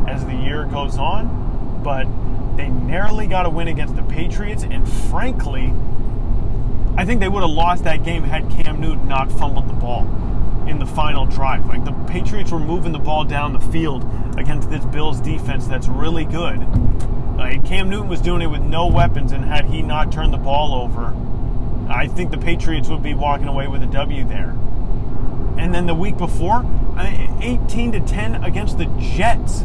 [0.09, 2.05] as the year goes on, but
[2.59, 5.73] they narrowly got a win against the Patriots, and frankly,
[6.97, 10.01] I think they would have lost that game had Cam Newton not fumbled the ball
[10.67, 11.65] in the final drive.
[11.67, 14.05] Like the Patriots were moving the ball down the field
[14.37, 16.59] against this Bills defense that's really good.
[17.37, 20.37] Like Cam Newton was doing it with no weapons, and had he not turned the
[20.37, 21.15] ball over,
[21.89, 24.49] I think the Patriots would be walking away with a W there.
[25.57, 26.65] And then the week before,
[26.97, 29.63] 18 to 10 against the Jets.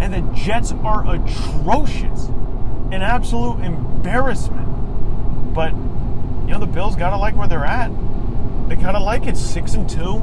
[0.00, 2.26] And the Jets are atrocious.
[2.92, 5.54] An absolute embarrassment.
[5.54, 7.90] But you know the Bills gotta like where they're at.
[8.68, 10.22] They gotta like it six and two.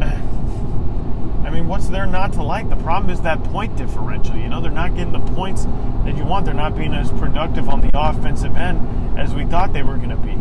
[1.44, 2.68] I mean, what's there not to like?
[2.68, 4.36] The problem is that point differential.
[4.36, 5.66] You know, they're not getting the points
[6.04, 6.44] that you want.
[6.44, 10.10] They're not being as productive on the offensive end as we thought they were going
[10.10, 10.34] to be.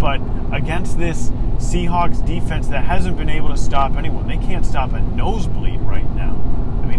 [0.00, 0.20] But
[0.54, 5.00] against this Seahawks defense that hasn't been able to stop anyone, they can't stop a
[5.00, 6.13] nosebleed right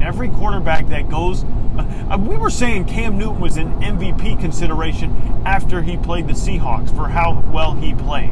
[0.05, 1.43] every quarterback that goes.
[1.43, 5.11] Uh, we were saying Cam Newton was an MVP consideration
[5.45, 8.31] after he played the Seahawks for how well he played.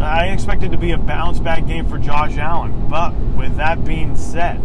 [0.00, 2.88] I expected to be a bounce back game for Josh Allen.
[2.88, 4.60] But with that being said,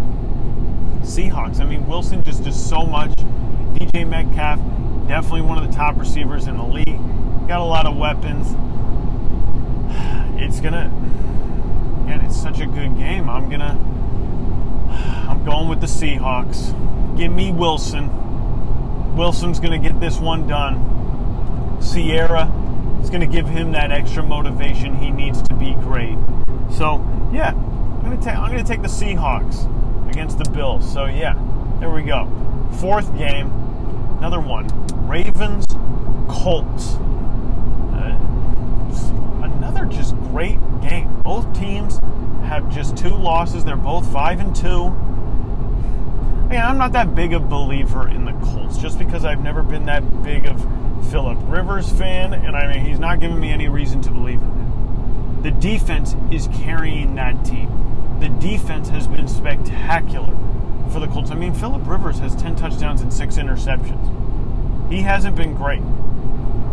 [1.02, 3.12] Seahawks, I mean, Wilson just does so much.
[3.76, 4.60] DJ Metcalf,
[5.08, 7.00] definitely one of the top receivers in the league.
[7.48, 8.48] Got a lot of weapons.
[10.42, 10.90] It's to,
[12.08, 13.30] and it's such a good game.
[13.30, 13.78] I'm to,
[14.90, 16.76] I'm going with the Seahawks.
[17.18, 19.16] Give me Wilson.
[19.16, 21.78] Wilson's going to get this one done.
[21.82, 22.46] Ciara
[23.02, 26.18] is going to give him that extra motivation he needs to be great.
[26.72, 29.68] So, yeah, I'm going to take I'm going to take the Seahawks
[30.10, 30.92] against the Bills.
[30.92, 31.38] So, yeah,
[31.80, 32.30] there we go.
[32.80, 33.48] Fourth game,
[34.18, 34.68] another one.
[35.08, 35.66] Ravens
[36.30, 36.96] Colts.
[37.94, 38.18] Uh,
[39.44, 41.22] another just great game.
[41.24, 42.00] Both teams
[42.50, 43.64] have just two losses.
[43.64, 44.70] They're both 5 and 2.
[46.48, 49.86] Again, I'm not that big a believer in the Colts just because I've never been
[49.86, 50.60] that big of
[51.12, 54.48] Philip Rivers fan, and I mean, he's not giving me any reason to believe in
[54.48, 55.42] him.
[55.44, 58.18] The defense is carrying that team.
[58.20, 60.36] The defense has been spectacular
[60.92, 61.30] for the Colts.
[61.30, 64.90] I mean, Philip Rivers has 10 touchdowns and six interceptions.
[64.90, 65.84] He hasn't been great.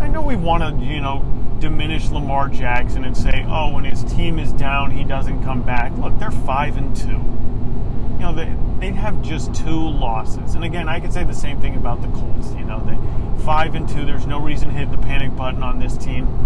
[0.01, 1.23] I know we want to, you know,
[1.61, 5.97] diminish Lamar Jackson and say, oh, when his team is down, he doesn't come back.
[5.99, 7.07] Look, they're 5 and 2.
[7.07, 10.55] You know, they, they'd have just two losses.
[10.55, 12.53] And again, I could say the same thing about the Colts.
[12.55, 12.97] You know, they
[13.45, 14.05] five and two.
[14.05, 16.45] There's no reason to hit the panic button on this team.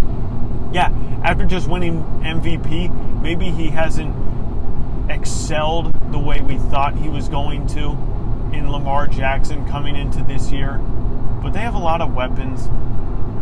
[0.73, 0.93] Yeah,
[1.25, 4.15] after just winning MVP, maybe he hasn't
[5.11, 7.91] excelled the way we thought he was going to
[8.53, 10.79] in Lamar Jackson coming into this year.
[11.43, 12.69] But they have a lot of weapons.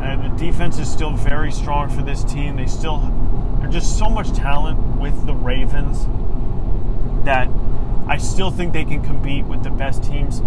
[0.01, 2.57] And the defense is still very strong for this team.
[2.57, 2.99] They still,
[3.61, 6.07] there's just so much talent with the Ravens
[7.25, 7.49] that
[8.07, 10.39] I still think they can compete with the best teams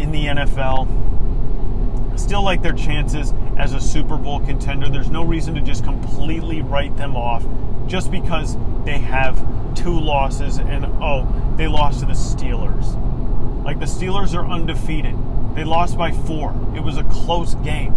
[0.00, 0.88] in the NFL.
[2.18, 4.88] Still like their chances as a Super Bowl contender.
[4.88, 7.44] There's no reason to just completely write them off
[7.86, 9.36] just because they have
[9.74, 12.94] two losses and oh, they lost to the Steelers.
[13.64, 15.14] Like the Steelers are undefeated.
[15.54, 16.54] They lost by four.
[16.74, 17.92] It was a close game.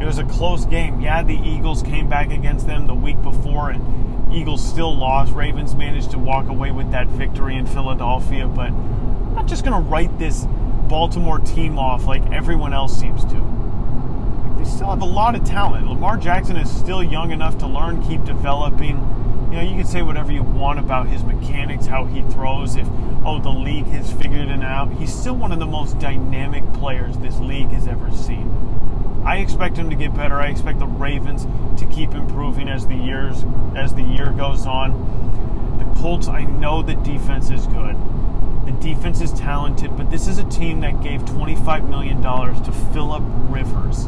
[0.00, 1.00] It was a close game.
[1.00, 5.32] Yeah, the Eagles came back against them the week before and Eagles still lost.
[5.32, 9.82] Ravens managed to walk away with that victory in Philadelphia, but I'm not just going
[9.82, 10.46] to write this
[10.88, 14.54] Baltimore team off like everyone else seems to.
[14.58, 15.88] They still have a lot of talent.
[15.88, 18.96] Lamar Jackson is still young enough to learn, keep developing.
[19.56, 22.86] You know, you can say whatever you want about his mechanics, how he throws, if,
[23.24, 24.92] oh, the league has figured it out.
[24.92, 29.22] He's still one of the most dynamic players this league has ever seen.
[29.24, 30.38] I expect him to get better.
[30.38, 31.46] I expect the Ravens
[31.80, 34.92] to keep improving as the years as the year goes on.
[35.78, 37.96] The Colts, I know the defense is good.
[38.66, 43.22] The defense is talented, but this is a team that gave $25 million to Philip
[43.48, 44.06] Rivers.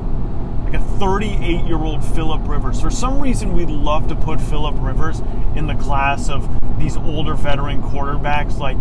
[0.68, 2.78] Like a 38 year old Philip Rivers.
[2.78, 5.20] For some reason, we love to put Philip Rivers
[5.56, 6.46] in the class of
[6.78, 8.76] these older veteran quarterbacks like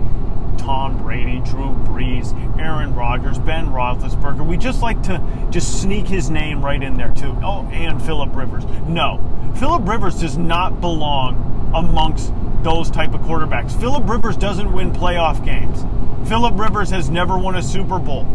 [0.58, 4.46] Tom Brady, Drew Brees, Aaron Rodgers, Ben Roethlisberger.
[4.46, 7.34] We just like to just sneak his name right in there too.
[7.42, 8.66] Oh, and Philip Rivers.
[8.86, 9.24] No,
[9.56, 13.72] Philip Rivers does not belong amongst those type of quarterbacks.
[13.80, 15.86] Philip Rivers doesn't win playoff games.
[16.28, 18.28] Philip Rivers has never won a Super Bowl.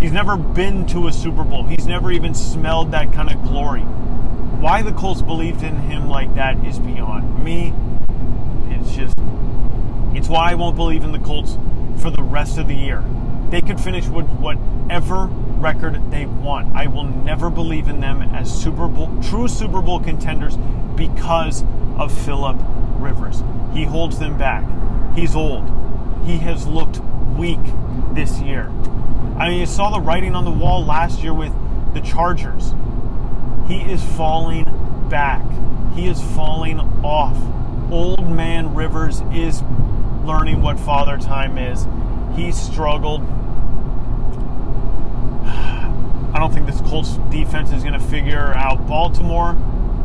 [0.00, 1.64] He's never been to a Super Bowl.
[1.64, 3.80] He's never even smelled that kind of glory.
[3.80, 7.72] Why the Colts believed in him like that is beyond me.
[8.68, 9.16] It's just,
[10.14, 11.56] it's why I won't believe in the Colts
[11.98, 13.02] for the rest of the year.
[13.50, 15.26] They could finish with whatever
[15.58, 16.76] record they want.
[16.76, 20.56] I will never believe in them as Super Bowl, true Super Bowl contenders
[20.94, 21.64] because
[21.96, 22.56] of Philip
[22.98, 23.42] Rivers.
[23.72, 24.64] He holds them back.
[25.16, 25.64] He's old.
[26.26, 27.00] He has looked
[27.38, 27.60] weak
[28.12, 28.70] this year.
[29.38, 31.52] I mean, you saw the writing on the wall last year with
[31.92, 32.72] the Chargers.
[33.68, 34.64] He is falling
[35.10, 35.44] back.
[35.94, 37.36] He is falling off.
[37.92, 39.62] Old man Rivers is
[40.24, 41.86] learning what father time is.
[42.34, 43.20] He struggled.
[45.44, 49.56] I don't think this Colts defense is going to figure out Baltimore.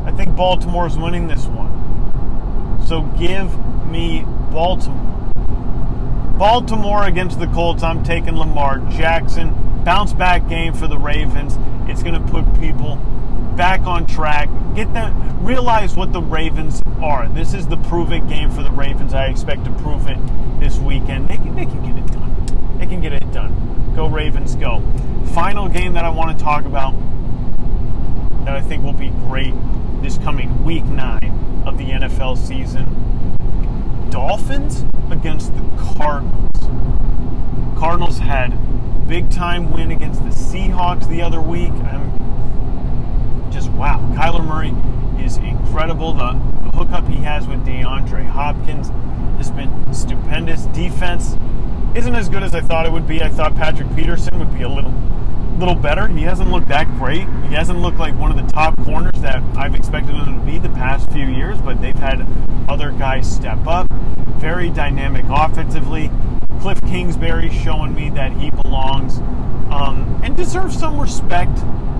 [0.05, 2.81] I think Baltimore is winning this one.
[2.85, 3.49] So give
[3.87, 5.10] me Baltimore.
[6.41, 7.83] Baltimore against the Colts.
[7.83, 9.53] I'm taking Lamar Jackson.
[9.83, 11.55] Bounce back game for the Ravens.
[11.87, 12.95] It's going to put people
[13.55, 14.49] back on track.
[14.73, 17.29] Get them realize what the Ravens are.
[17.29, 19.13] This is the prove it game for the Ravens.
[19.13, 20.17] I expect to prove it
[20.59, 21.27] this weekend.
[21.27, 22.77] They can, they can get it done.
[22.79, 23.93] They can get it done.
[23.95, 24.81] Go Ravens, go.
[25.35, 26.95] Final game that I want to talk about
[28.45, 29.53] that I think will be great
[30.01, 33.20] this coming week nine of the NFL season.
[34.11, 35.63] Dolphins against the
[35.95, 36.59] Cardinals.
[37.79, 38.49] Cardinals had
[39.07, 41.71] big time win against the Seahawks the other week.
[41.71, 43.99] I'm just wow.
[44.13, 44.75] Kyler Murray
[45.25, 46.13] is incredible.
[46.13, 48.89] The, the hookup he has with DeAndre Hopkins
[49.37, 50.65] has been stupendous.
[50.67, 51.37] Defense
[51.95, 53.23] isn't as good as I thought it would be.
[53.23, 54.93] I thought Patrick Peterson would be a little
[55.61, 56.07] little better.
[56.07, 57.27] He hasn't looked that great.
[57.47, 60.57] He hasn't looked like one of the top corners that I've expected him to be
[60.57, 62.27] the past few years, but they've had
[62.67, 63.87] other guys step up.
[64.39, 66.09] Very dynamic offensively.
[66.61, 69.19] Cliff Kingsbury showing me that he belongs
[69.69, 71.55] um, and deserves some respect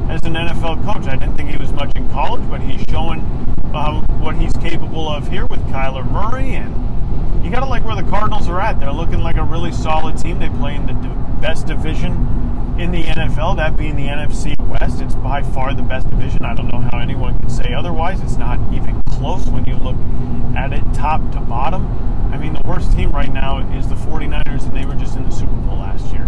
[0.09, 1.07] as an NFL coach.
[1.07, 3.19] I didn't think he was much in college, but he's showing
[3.75, 6.55] uh, what he's capable of here with Kyler Murray.
[6.55, 8.79] And you got to like where the Cardinals are at.
[8.79, 10.39] They're looking like a really solid team.
[10.39, 10.93] They play in the
[11.39, 12.41] best division
[12.81, 16.43] in the NFL, that being the NFC West, it's by far the best division.
[16.43, 18.19] I don't know how anyone can say otherwise.
[18.21, 19.95] It's not even close when you look
[20.57, 21.85] at it top to bottom.
[22.33, 25.23] I mean, the worst team right now is the 49ers, and they were just in
[25.23, 26.27] the Super Bowl last year.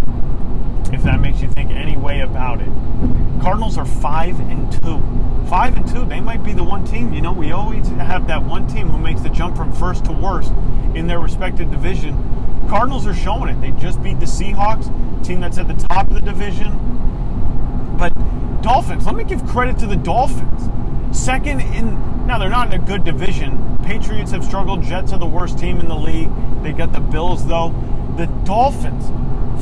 [0.94, 2.70] If that makes you think any way about it.
[3.42, 5.50] Cardinals are 5 and 2.
[5.50, 7.14] 5 and 2, they might be the one team.
[7.14, 10.12] You know, we always have that one team who makes the jump from first to
[10.12, 10.54] worst
[10.94, 12.33] in their respective division
[12.74, 13.62] Cardinals are showing it.
[13.62, 14.88] They just beat the Seahawks,
[15.24, 16.72] team that's at the top of the division.
[18.00, 18.12] But
[18.64, 20.72] Dolphins, let me give credit to the Dolphins.
[21.16, 23.78] Second in now they're not in a good division.
[23.86, 24.82] Patriots have struggled.
[24.82, 26.32] Jets are the worst team in the league.
[26.64, 27.76] They got the Bills though.
[28.18, 29.06] The Dolphins,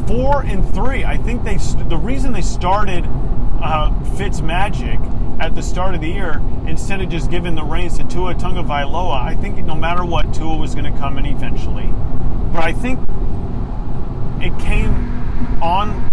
[0.07, 1.03] four and three.
[1.03, 1.57] I think they
[1.89, 3.03] the reason they started
[3.61, 5.01] uh, Fitz Magic
[5.41, 9.21] at the start of the year instead of just giving the reins to Tua Tagovailoa.
[9.21, 11.93] I think no matter what, Tua was going to come in eventually.
[12.51, 12.99] But I think
[14.41, 14.93] it came
[15.61, 16.09] on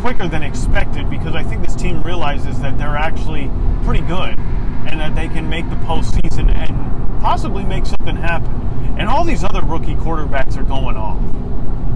[0.00, 3.50] quicker than expected because I think this team realizes that they're actually
[3.84, 8.52] pretty good and that they can make the postseason and possibly make something happen.
[8.98, 11.18] And all these other rookie quarterbacks are going off.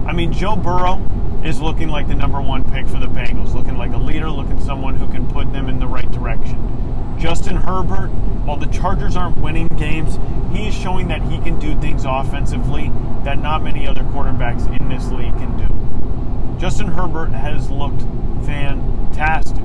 [0.07, 0.95] I mean, Joe Burrow
[1.43, 4.61] is looking like the number one pick for the Bengals, looking like a leader, looking
[4.61, 7.17] someone who can put them in the right direction.
[7.19, 8.07] Justin Herbert,
[8.45, 10.17] while the Chargers aren't winning games,
[10.55, 12.91] he is showing that he can do things offensively
[13.23, 16.59] that not many other quarterbacks in this league can do.
[16.59, 18.01] Justin Herbert has looked
[18.45, 19.63] fantastic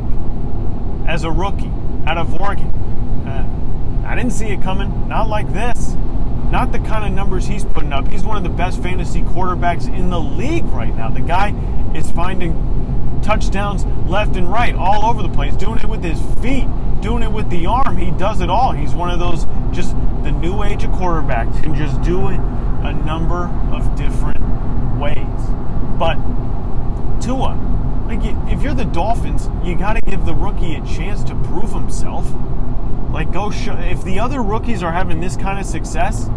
[1.07, 1.71] as a rookie
[2.07, 2.67] out of Oregon.
[3.27, 5.97] Uh, I didn't see it coming, not like this
[6.51, 8.09] not the kind of numbers he's putting up.
[8.09, 11.09] He's one of the best fantasy quarterbacks in the league right now.
[11.11, 11.55] The guy
[11.95, 16.67] is finding touchdowns left and right, all over the place, doing it with his feet,
[17.01, 17.97] doing it with the arm.
[17.97, 18.73] He does it all.
[18.73, 22.41] He's one of those just the new age of quarterbacks can just do it
[22.85, 24.41] a number of different
[24.99, 25.17] ways.
[25.99, 26.17] But
[27.21, 27.57] Tua,
[28.09, 31.73] like if you're the Dolphins, you got to give the rookie a chance to prove
[31.73, 32.27] himself.
[33.13, 33.75] Like, go show.
[33.75, 36.29] If the other rookies are having this kind of success,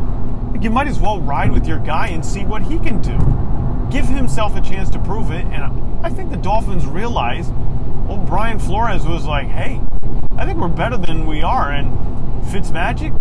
[0.60, 3.18] you might as well ride with your guy and see what he can do.
[3.90, 5.46] Give himself a chance to prove it.
[5.46, 5.64] And
[6.06, 7.50] I think the Dolphins realize,
[8.08, 9.82] well, Brian Flores was like, hey,
[10.38, 11.72] I think we're better than we are.
[11.72, 11.90] And
[12.48, 13.12] Fitzmagic,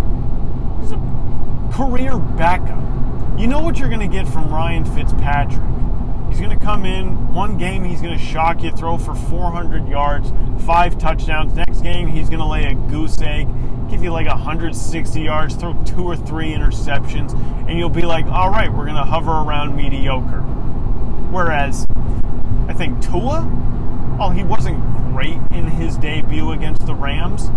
[0.80, 2.78] he's a career backup.
[3.38, 5.62] You know what you're going to get from Ryan Fitzpatrick.
[6.30, 9.88] He's going to come in one game, he's going to shock you, throw for 400
[9.88, 10.32] yards,
[10.64, 11.52] five touchdowns.
[11.54, 13.48] Next game, he's going to lay a goose egg,
[13.90, 17.34] give you like 160 yards, throw two or three interceptions,
[17.68, 20.40] and you'll be like, all right, we're going to hover around mediocre.
[21.30, 21.86] Whereas,
[22.68, 23.46] I think Tua,
[24.18, 24.80] well, he wasn't
[25.12, 27.48] great in his debut against the Rams.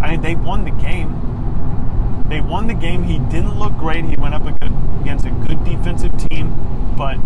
[0.00, 2.24] I mean, they won the game.
[2.28, 3.02] They won the game.
[3.02, 4.04] He didn't look great.
[4.04, 7.16] He went up against a good defensive team, but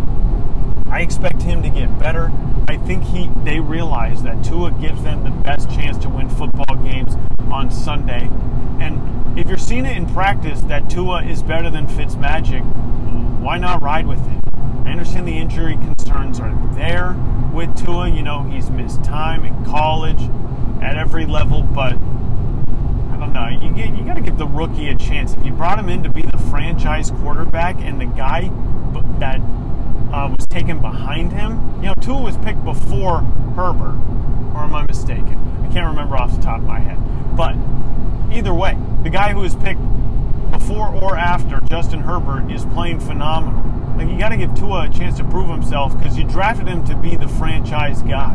[0.91, 2.31] I expect him to get better.
[2.69, 6.77] I think he they realize that Tua gives them the best chance to win football
[6.77, 7.15] games
[7.51, 8.29] on Sunday.
[8.81, 12.65] And if you're seeing it in practice that Tua is better than Fitzmagic,
[13.41, 14.43] why not ride with it?
[14.85, 17.15] I understand the injury concerns are there
[17.53, 18.09] with Tua.
[18.09, 20.23] You know, he's missed time in college
[20.83, 23.49] at every level, but I don't know.
[23.49, 25.35] You, you got to give the rookie a chance.
[25.35, 28.51] If you brought him in to be the franchise quarterback and the guy
[29.19, 29.41] that
[30.13, 31.75] uh, was taken behind him.
[31.77, 33.21] You know, Tua was picked before
[33.55, 33.97] Herbert,
[34.55, 35.39] or am I mistaken?
[35.63, 36.99] I can't remember off the top of my head.
[37.37, 37.57] But
[38.35, 39.81] either way, the guy who was picked
[40.51, 43.63] before or after Justin Herbert is playing phenomenal.
[43.97, 46.85] Like you got to give Tua a chance to prove himself because you drafted him
[46.87, 48.35] to be the franchise guy.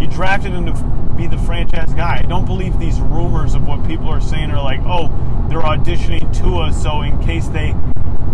[0.00, 0.72] You drafted him to
[1.16, 2.20] be the franchise guy.
[2.24, 5.08] I don't believe these rumors of what people are saying are like, oh,
[5.48, 7.74] they're auditioning Tua, so in case they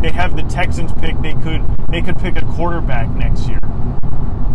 [0.06, 3.58] they have the Texans pick, they could they could pick a quarterback next year.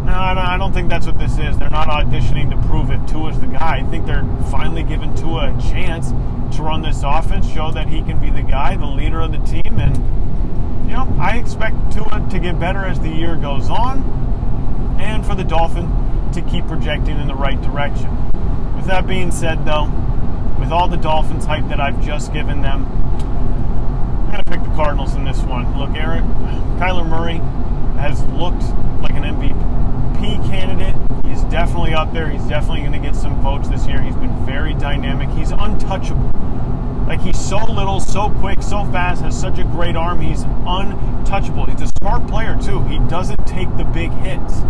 [0.06, 1.58] No, I don't think that's what this is.
[1.58, 3.84] They're not auditioning to prove if Tua's the guy.
[3.86, 6.12] I think they're finally giving Tua a chance
[6.56, 9.40] to run this offense, show that he can be the guy, the leader of the
[9.40, 9.98] team, and
[10.90, 15.36] you know I expect Tua to get better as the year goes on, and for
[15.36, 15.92] the Dolphins
[16.34, 18.10] to keep projecting in the right direction.
[18.78, 19.92] With that being said, though,
[20.62, 22.86] with all the Dolphins hype that I've just given them,
[24.32, 25.78] going to pick the Cardinals in this one.
[25.78, 26.24] Look, Eric,
[26.80, 27.38] Kyler Murray
[28.00, 28.64] has looked
[29.02, 30.96] like an MVP candidate.
[31.26, 32.30] He's definitely up there.
[32.30, 34.02] He's definitely going to get some votes this year.
[34.02, 35.30] He's been very dynamic.
[35.30, 36.32] He's untouchable.
[37.08, 40.22] Like he's so little, so quick, so fast, has such a great arm.
[40.22, 41.66] He's untouchable.
[41.66, 42.82] He's a smart player too.
[42.86, 44.62] He doesn't take the big hits.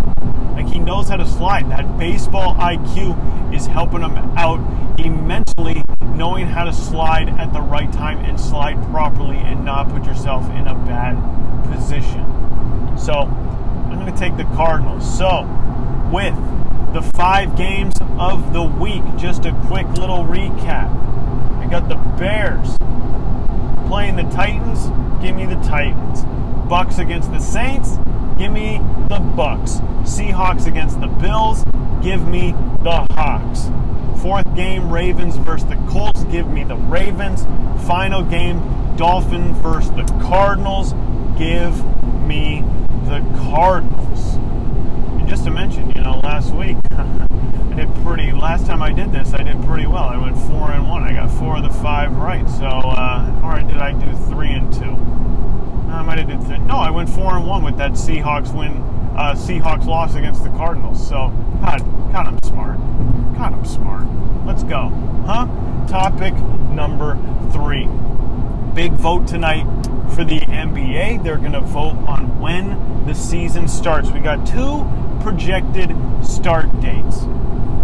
[0.53, 1.69] Like he knows how to slide.
[1.69, 4.59] That baseball IQ is helping him out
[4.99, 10.05] immensely, knowing how to slide at the right time and slide properly and not put
[10.05, 11.15] yourself in a bad
[11.71, 12.25] position.
[12.97, 15.17] So I'm going to take the Cardinals.
[15.17, 15.43] So
[16.11, 16.36] with
[16.93, 21.11] the five games of the week, just a quick little recap.
[21.72, 22.76] Got the Bears
[23.88, 24.89] playing the Titans.
[25.24, 26.26] Give me the Titans.
[26.69, 27.97] Bucks against the Saints.
[28.38, 29.76] Give me the Bucks.
[30.03, 31.63] Seahawks against the Bills.
[32.03, 32.51] Give me
[32.84, 33.69] the Hawks.
[34.22, 36.26] Fourth game, Ravens versus the Colts.
[36.26, 37.45] Give me the Ravens.
[37.88, 38.59] Final game,
[38.97, 40.91] Dolphins versus the Cardinals.
[41.38, 41.74] Give
[42.28, 42.65] me
[43.05, 44.36] the Cardinals.
[45.32, 48.34] Just to mention, you know, last week I did pretty.
[48.34, 50.03] Last time I did this, I did pretty well.
[50.03, 51.03] I went four and one.
[51.03, 52.45] I got four of the five right.
[52.49, 54.91] So, uh, or did I do three and two?
[55.89, 56.45] I might have did.
[56.45, 58.73] Th- no, I went four and one with that Seahawks win.
[59.15, 60.99] Uh, Seahawks loss against the Cardinals.
[60.99, 61.29] So,
[61.61, 61.79] God,
[62.11, 62.77] God, I'm smart.
[63.38, 64.05] God, I'm smart.
[64.45, 64.89] Let's go.
[65.25, 65.47] Huh?
[65.88, 66.34] Topic
[66.73, 67.17] number
[67.53, 67.88] three.
[68.75, 69.63] Big vote tonight
[70.13, 71.23] for the NBA.
[71.23, 74.11] They're going to vote on when the season starts.
[74.11, 74.86] We got two
[75.22, 77.22] projected start dates.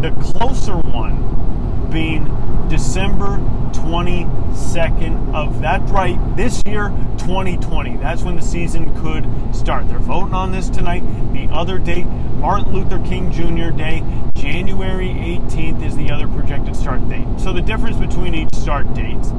[0.02, 2.26] The closer one being
[2.70, 3.38] December
[3.74, 9.26] 22nd of that right this year 2020 that's when the season could
[9.56, 9.88] start.
[9.88, 11.04] They're voting on this tonight.
[11.34, 14.04] The other date martin luther king jr day
[14.36, 17.28] january 18th is the other projected start date.
[17.40, 19.32] So the difference between each start dates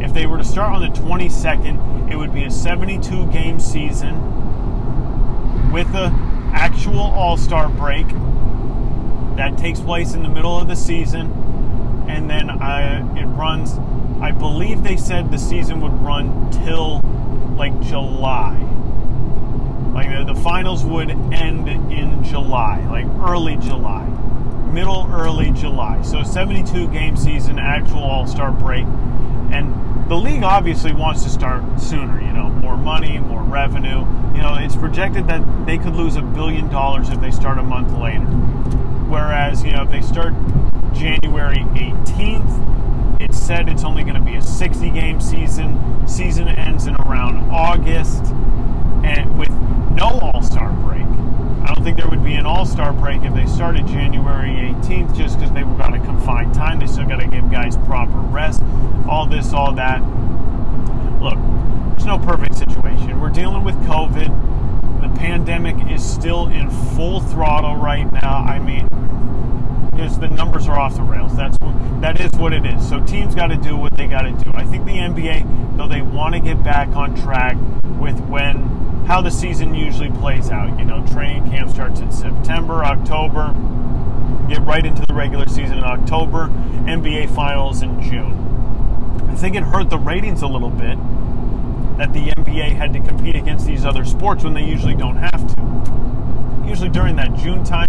[0.00, 4.14] if they were to start on the 22nd it would be a 72 game season
[5.72, 8.08] with a actual all-star break
[9.36, 11.30] that takes place in the middle of the season
[12.08, 13.78] and then uh, it runs.
[14.22, 17.00] I believe they said the season would run till
[17.56, 18.58] like July.
[19.92, 24.06] Like the, the finals would end in July, like early July,
[24.72, 26.00] middle early July.
[26.02, 28.86] So 72 game season, actual All Star break,
[29.52, 29.74] and
[30.08, 32.20] the league obviously wants to start sooner.
[32.20, 34.06] You know, more money, more revenue.
[34.34, 37.62] You know, it's projected that they could lose a billion dollars if they start a
[37.62, 38.24] month later.
[39.08, 40.34] Whereas, you know, if they start
[40.96, 43.20] January 18th.
[43.20, 46.06] It said it's only going to be a 60 game season.
[46.08, 48.24] Season ends in around August
[49.04, 49.50] and with
[49.92, 51.04] no All Star break.
[51.66, 55.16] I don't think there would be an All Star break if they started January 18th
[55.16, 56.78] just because they were got a confined time.
[56.78, 58.62] They still got to give guys proper rest.
[59.08, 59.98] All this, all that.
[61.20, 61.34] Look,
[61.90, 63.20] there's no perfect situation.
[63.20, 65.02] We're dealing with COVID.
[65.02, 68.44] The pandemic is still in full throttle right now.
[68.46, 68.86] I mean,
[69.98, 71.36] is the numbers are off the rails.
[71.36, 72.88] That's what, that is what it is.
[72.88, 74.50] So teams got to do what they got to do.
[74.54, 77.56] I think the NBA, though they want to get back on track
[77.98, 78.76] with when
[79.06, 80.78] how the season usually plays out.
[80.78, 83.54] You know, training camp starts in September, October.
[84.48, 86.48] Get right into the regular season in October.
[86.86, 88.42] NBA finals in June.
[89.28, 90.98] I think it hurt the ratings a little bit
[91.98, 95.54] that the NBA had to compete against these other sports when they usually don't have
[95.54, 96.15] to.
[96.66, 97.88] Usually during that June time,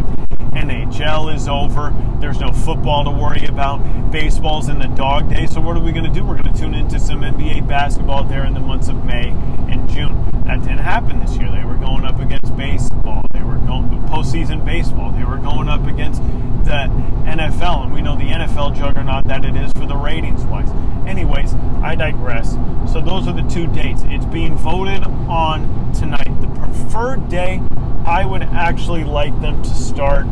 [0.53, 1.93] NHL is over.
[2.19, 3.80] There's no football to worry about.
[4.11, 5.53] Baseball's in the dog days.
[5.53, 6.23] So what are we going to do?
[6.23, 9.30] We're going to tune into some NBA basketball there in the months of May
[9.69, 10.30] and June.
[10.45, 11.51] That didn't happen this year.
[11.51, 13.21] They were going up against baseball.
[13.34, 15.11] They were going postseason baseball.
[15.11, 16.21] They were going up against
[16.63, 16.88] the
[17.28, 20.69] NFL, and we know the NFL juggernaut that it is for the ratings wise.
[21.05, 21.53] Anyways,
[21.84, 22.51] I digress.
[22.91, 24.01] So those are the two dates.
[24.05, 26.41] It's being voted on tonight.
[26.41, 27.61] The preferred day
[28.05, 30.28] I would actually like them to start.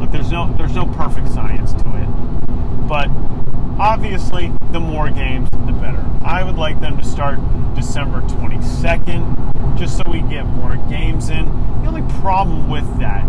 [0.00, 3.08] Look, there's no there's no perfect science to it, but
[3.78, 6.04] obviously the more games, the better.
[6.24, 7.38] I would like them to start
[7.76, 11.46] December 22nd, just so we get more games in.
[11.82, 13.24] The only problem with that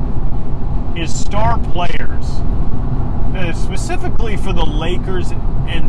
[0.97, 2.25] is star players,
[3.35, 5.85] uh, specifically for the Lakers and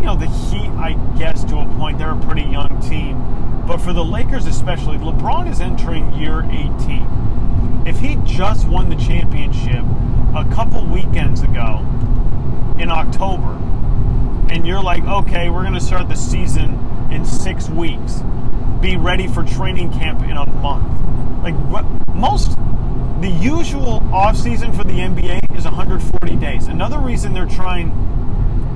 [0.00, 0.70] you know the Heat.
[0.70, 4.96] I guess to a point, they're a pretty young team, but for the Lakers especially,
[4.96, 7.30] LeBron is entering year 18
[7.86, 9.84] if he just won the championship
[10.34, 11.78] a couple weekends ago
[12.78, 13.58] in October,
[14.50, 16.78] and you're like, okay, we're going to start the season
[17.10, 18.22] in six weeks,
[18.80, 21.42] be ready for training camp in a month.
[21.42, 21.84] Like, what,
[22.14, 22.56] most,
[23.20, 26.66] the usual off season for the NBA is 140 days.
[26.68, 27.90] Another reason they're trying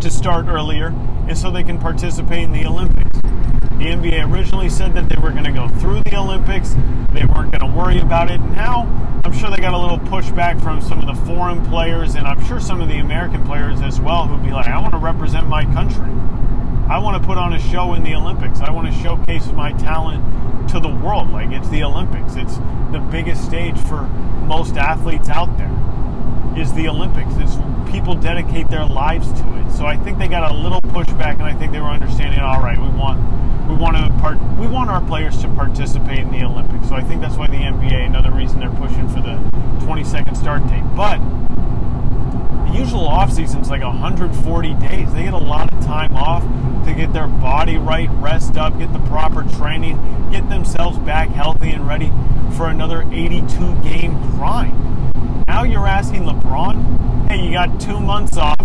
[0.00, 0.88] to start earlier
[1.28, 3.18] and so they can participate in the Olympics.
[3.78, 6.74] The NBA originally said that they were going to go through the Olympics.
[7.12, 8.38] They weren't going to worry about it.
[8.38, 8.82] Now,
[9.24, 12.44] I'm sure they got a little pushback from some of the foreign players, and I'm
[12.46, 15.48] sure some of the American players as well, who'd be like, I want to represent
[15.48, 16.10] my country.
[16.88, 18.60] I want to put on a show in the Olympics.
[18.60, 21.30] I want to showcase my talent to the world.
[21.30, 22.56] Like, it's the Olympics, it's
[22.92, 24.02] the biggest stage for
[24.46, 25.70] most athletes out there
[26.56, 27.32] is the Olympics.
[27.36, 27.56] It's
[27.90, 29.70] people dedicate their lives to it.
[29.72, 32.40] So I think they got a little pushback, and I think they were understanding.
[32.40, 33.20] All right, we want
[33.68, 36.88] we want to part we want our players to participate in the Olympics.
[36.88, 39.36] So I think that's why the NBA, another reason they're pushing for the
[39.84, 40.84] 22nd start date.
[40.94, 41.18] But
[42.66, 45.12] the usual off season is like 140 days.
[45.12, 46.42] They get a lot of time off
[46.84, 49.96] to get their body right, rest up, get the proper training,
[50.30, 52.12] get themselves back healthy and ready
[52.56, 54.93] for another 82 game grind.
[55.46, 58.60] Now you're asking LeBron, hey, you got two months off.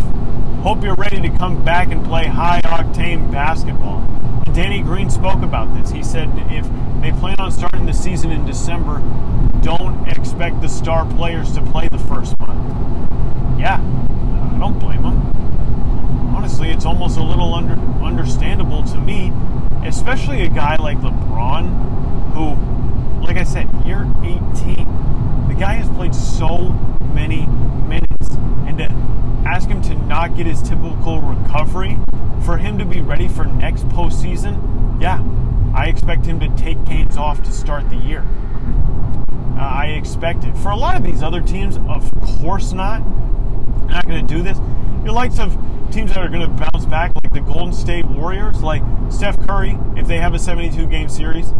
[0.62, 4.02] Hope you're ready to come back and play high octane basketball.
[4.54, 5.92] Danny Green spoke about this.
[5.92, 6.66] He said if
[7.02, 9.00] they plan on starting the season in December,
[9.62, 12.60] don't expect the star players to play the first month.
[13.60, 15.18] Yeah, I don't blame them.
[16.36, 17.74] Honestly, it's almost a little under,
[18.04, 19.34] understandable to me,
[19.86, 25.09] especially a guy like LeBron, who, like I said, you're 18
[25.56, 26.70] guy has played so
[27.14, 27.46] many
[27.88, 28.30] minutes,
[28.68, 28.86] and to
[29.48, 31.98] ask him to not get his typical recovery,
[32.46, 35.24] for him to be ready for next postseason, yeah,
[35.76, 38.26] I expect him to take games off to start the year.
[39.58, 40.56] Uh, I expect it.
[40.58, 43.00] For a lot of these other teams, of course not.
[43.88, 44.58] Not going to do this.
[45.04, 45.58] Your likes of
[45.92, 49.78] teams that are going to bounce back, like the Golden State Warriors, like Steph Curry,
[49.98, 51.54] if they have a 72 game series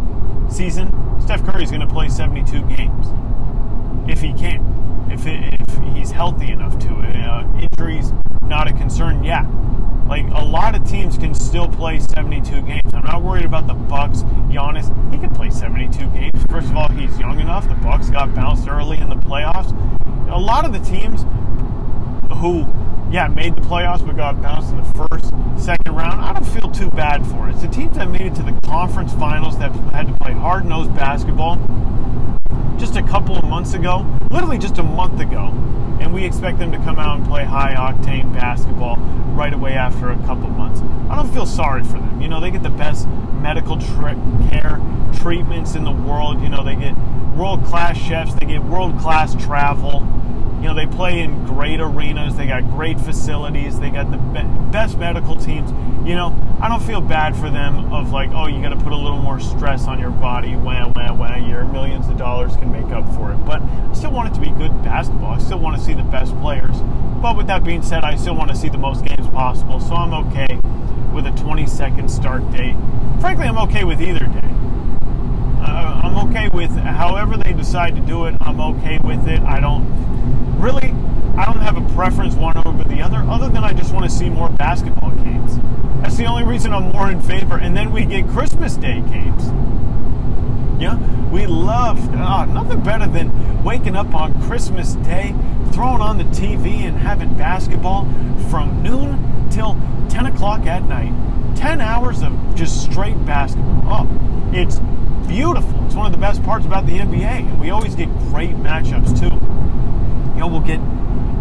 [0.48, 3.08] season, Steph Curry is going to play 72 games
[4.08, 6.94] if he can, if, it, if he's healthy enough to.
[6.94, 8.12] Uh, injuries
[8.50, 9.44] not a concern yet.
[10.08, 12.92] Like a lot of teams can still play 72 games.
[12.92, 14.22] I'm not worried about the Bucks.
[14.50, 16.42] Giannis, he can play 72 games.
[16.50, 17.68] First of all, he's young enough.
[17.68, 19.70] The Bucks got bounced early in the playoffs.
[20.32, 21.22] A lot of the teams
[22.38, 22.64] who,
[23.10, 25.32] yeah, made the playoffs but got bounced in the first,
[25.62, 27.52] second round, I don't feel too bad for it.
[27.52, 30.64] It's the teams that made it to the conference finals that had to play hard
[30.64, 31.56] nosed basketball
[32.78, 35.48] just a couple of months ago, literally just a month ago,
[36.00, 38.96] and we expect them to come out and play high octane basketball
[39.34, 40.80] right away after a couple of months.
[41.10, 42.22] I don't feel sorry for them.
[42.22, 43.08] You know, they get the best
[43.42, 44.14] medical tri-
[44.48, 44.80] care
[45.14, 46.40] treatments in the world.
[46.42, 46.96] You know, they get
[47.36, 50.06] world class chefs, they get world class travel.
[50.60, 54.70] You know, they play in great arenas, they got great facilities, they got the be-
[54.70, 55.70] best medical teams.
[56.06, 58.92] You know, I don't feel bad for them of like, oh, you got to put
[58.92, 60.56] a little more stress on your body.
[60.56, 61.36] Wah, wah, wah.
[61.36, 63.36] Your millions of dollars can make up for it.
[63.46, 65.32] But I still want it to be good basketball.
[65.32, 66.76] I still want to see the best players.
[67.22, 69.80] But with that being said, I still want to see the most games possible.
[69.80, 70.60] So I'm okay
[71.14, 72.76] with a 20 second start date.
[73.18, 74.50] Frankly, I'm okay with either day.
[75.62, 78.34] Uh, I'm okay with however they decide to do it.
[78.40, 79.40] I'm okay with it.
[79.40, 79.84] I don't
[80.60, 80.90] really,
[81.36, 84.10] I don't have a preference one over the other, other than I just want to
[84.10, 85.58] see more basketball games.
[86.02, 87.56] That's the only reason I'm more in favor.
[87.56, 89.46] And then we get Christmas Day games.
[90.80, 90.96] Yeah,
[91.30, 95.34] we love oh, nothing better than waking up on Christmas Day,
[95.72, 98.04] throwing on the TV, and having basketball
[98.48, 99.74] from noon till
[100.08, 101.12] 10 o'clock at night.
[101.56, 103.82] 10 hours of just straight basketball.
[103.86, 104.78] Oh, it's
[105.28, 105.84] beautiful.
[105.84, 107.22] It's one of the best parts about the NBA.
[107.22, 109.49] And we always get great matchups, too.
[110.40, 110.78] You know, we'll get,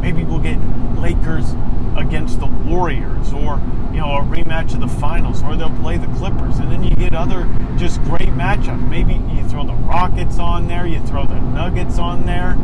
[0.01, 0.57] maybe we'll get
[0.99, 1.51] Lakers
[1.95, 3.61] against the Warriors or,
[3.93, 6.59] you know, a rematch of the finals, or they'll play the Clippers.
[6.59, 7.47] And then you get other
[7.77, 8.85] just great matchups.
[8.89, 12.57] Maybe you throw the Rockets on there, you throw the Nuggets on there,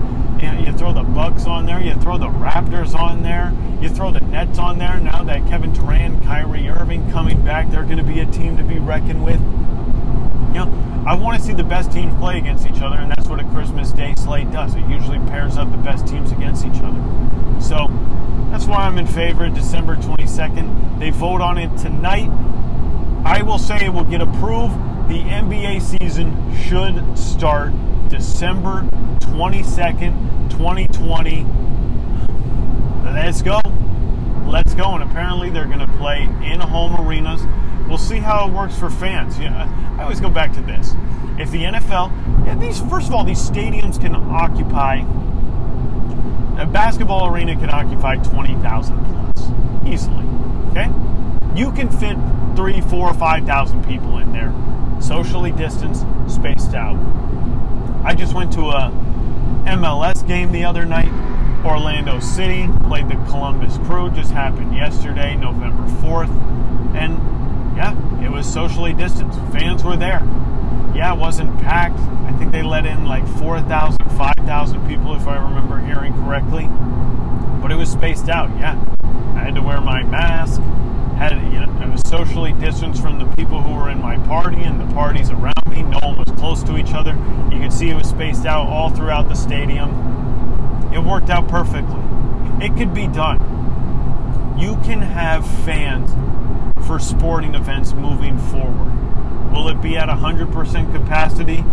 [0.59, 4.19] you throw the Bucks on there, you throw the Raptors on there, you throw the
[4.19, 4.99] Nets on there.
[4.99, 8.63] Now that Kevin Durant, Kyrie Irving coming back, they're going to be a team to
[8.63, 9.39] be reckoned with.
[10.55, 13.27] You know, I want to see the best teams play against each other, and that's
[13.27, 14.73] what a Christmas Day slate does.
[14.73, 17.03] It usually pairs up the best teams against each other.
[17.59, 17.87] So
[18.51, 20.97] that's why I'm in favor of December 22nd.
[20.97, 22.29] They vote on it tonight.
[23.25, 24.75] I will say it will get approved.
[25.09, 27.73] The NBA season should start
[28.07, 28.83] December
[29.19, 31.45] 22nd, 2020.
[33.03, 33.59] Let's go.
[34.47, 34.93] Let's go.
[34.93, 37.41] And apparently they're going to play in home arenas.
[37.88, 39.38] We'll see how it works for fans.
[39.39, 39.69] Yeah,
[39.99, 40.93] I always go back to this.
[41.38, 45.03] If the NFL, yeah, these first of all, these stadiums can occupy
[46.57, 49.51] a basketball arena can occupy 20,000 plus
[49.86, 50.25] easily.
[50.71, 50.89] Okay?
[51.53, 52.17] You can fit
[52.55, 54.53] three, four, five thousand people in there,
[55.01, 56.97] socially distanced, spaced out.
[58.03, 58.91] I just went to a
[59.65, 61.11] MLS game the other night.
[61.65, 66.29] Orlando City played the Columbus Crew, just happened yesterday, November 4th.
[66.95, 67.17] And
[67.76, 69.39] yeah, it was socially distanced.
[69.51, 70.21] Fans were there.
[70.95, 71.99] Yeah, it wasn't packed.
[71.99, 76.67] I think they let in like 4,000, 5,000 people, if I remember hearing correctly.
[77.61, 78.82] But it was spaced out, yeah.
[79.36, 80.61] I had to wear my mask.
[81.17, 84.61] Had you know, I was socially distanced from the people who were in my party
[84.63, 85.84] and the parties around me.
[85.84, 87.17] No one was close to each other.
[87.51, 89.89] You could see it was spaced out all throughout the stadium.
[90.93, 92.01] It worked out perfectly.
[92.61, 93.39] It could be done.
[94.57, 96.11] You can have fans
[96.86, 98.91] for sporting events moving forward.
[99.51, 101.63] Will it be at 100% capacity?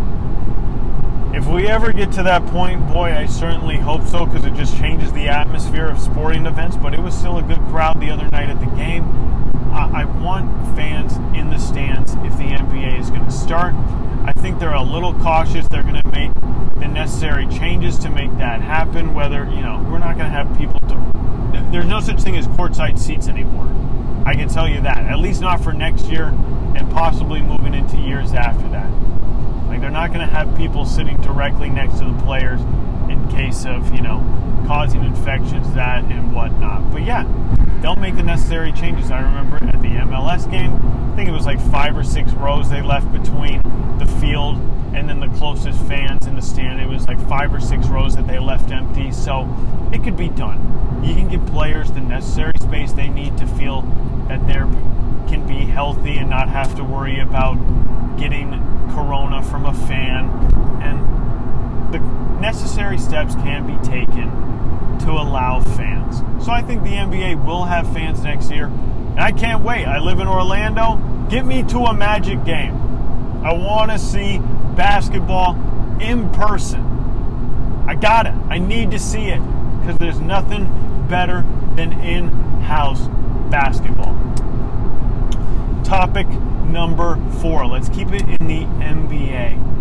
[1.36, 4.76] If we ever get to that point, boy, I certainly hope so because it just
[4.76, 6.76] changes the atmosphere of sporting events.
[6.76, 9.04] But it was still a good crowd the other night at the game.
[9.72, 13.74] I, I want fans in the stands if the NBA is going to start.
[14.24, 15.66] I think they're a little cautious.
[15.68, 16.34] They're going to make
[16.74, 19.14] the necessary changes to make that happen.
[19.14, 21.68] Whether, you know, we're not going to have people to.
[21.72, 23.66] There's no such thing as courtside seats anymore.
[24.24, 24.98] I can tell you that.
[24.98, 28.90] At least not for next year and possibly moving into years after that.
[29.66, 32.60] Like they're not going to have people sitting directly next to the players
[33.10, 34.20] in case of, you know,
[34.66, 36.90] causing infections, that and whatnot.
[36.92, 37.26] But yeah,
[37.80, 39.10] they'll make the necessary changes.
[39.10, 40.74] I remember at the MLS game,
[41.12, 43.60] I think it was like five or six rows they left between
[43.98, 44.56] the field
[44.94, 46.80] and then the closest fans in the stand.
[46.80, 49.10] It was like five or six rows that they left empty.
[49.10, 49.48] So
[49.92, 51.02] it could be done.
[51.04, 53.82] You can give players the necessary space they need to feel
[54.28, 54.54] that they
[55.28, 57.54] can be healthy and not have to worry about
[58.18, 58.50] getting
[58.92, 60.28] corona from a fan.
[60.82, 61.98] And the
[62.40, 64.30] necessary steps can be taken
[65.00, 66.22] to allow fans.
[66.44, 68.66] So I think the NBA will have fans next year.
[68.66, 69.84] And I can't wait.
[69.84, 70.96] I live in Orlando.
[71.28, 72.76] Get me to a Magic game.
[73.44, 74.40] I want to see
[74.76, 75.54] basketball
[76.00, 76.80] in person.
[77.86, 78.34] I got it.
[78.48, 79.40] I need to see it
[79.80, 81.44] because there's nothing better
[81.74, 82.28] than in
[82.62, 83.08] house
[83.50, 84.14] basketball.
[85.84, 87.66] Topic number four.
[87.66, 89.72] Let's keep it in the NBA.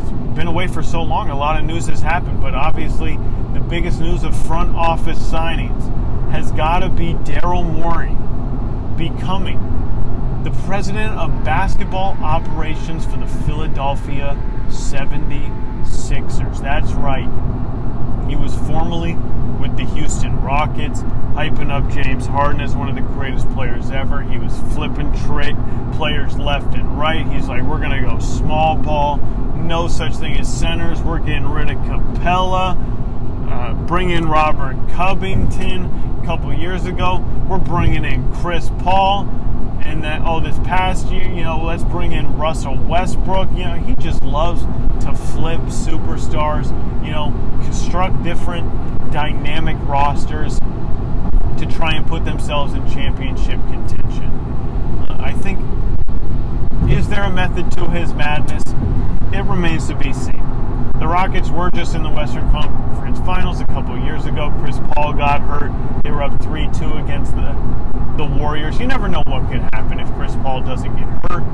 [0.00, 3.16] It's been away for so long, a lot of news has happened, but obviously
[3.52, 5.82] the biggest news of front office signings
[6.30, 8.16] has got to be Daryl Morey
[8.96, 9.58] becoming
[10.42, 14.36] the president of basketball operations for the Philadelphia
[14.68, 16.60] 76ers.
[16.60, 17.28] That's right.
[18.28, 19.14] He was formerly
[19.60, 21.02] with the Houston Rockets,
[21.34, 24.22] hyping up James Harden as one of the greatest players ever.
[24.22, 25.54] He was flipping trick
[25.92, 27.24] players left and right.
[27.28, 29.18] He's like, we're going to go small ball.
[29.56, 31.00] No such thing as centers.
[31.02, 32.76] We're getting rid of Capela.
[33.48, 37.24] Uh, bring in Robert Covington a couple years ago.
[37.48, 39.28] We're bringing in Chris Paul
[39.84, 43.50] and then oh this past year you know let's bring in russell westbrook.
[43.52, 44.62] You know he just loves
[45.04, 46.66] to flip superstars
[47.04, 47.30] you know
[47.64, 48.70] construct different
[49.12, 54.30] dynamic rosters to try and put themselves in championship contention.
[55.08, 55.58] Uh, i think
[56.90, 58.64] is there a method to his madness?
[59.32, 60.42] It remains to be seen.
[60.98, 64.52] The rockets were just in the western conference finals a couple years ago.
[64.60, 65.72] Chris paul got hurt.
[66.02, 67.50] They were up 3-2 against the
[68.16, 68.78] the Warriors.
[68.78, 71.44] You never know what could happen if Chris Paul doesn't get hurt.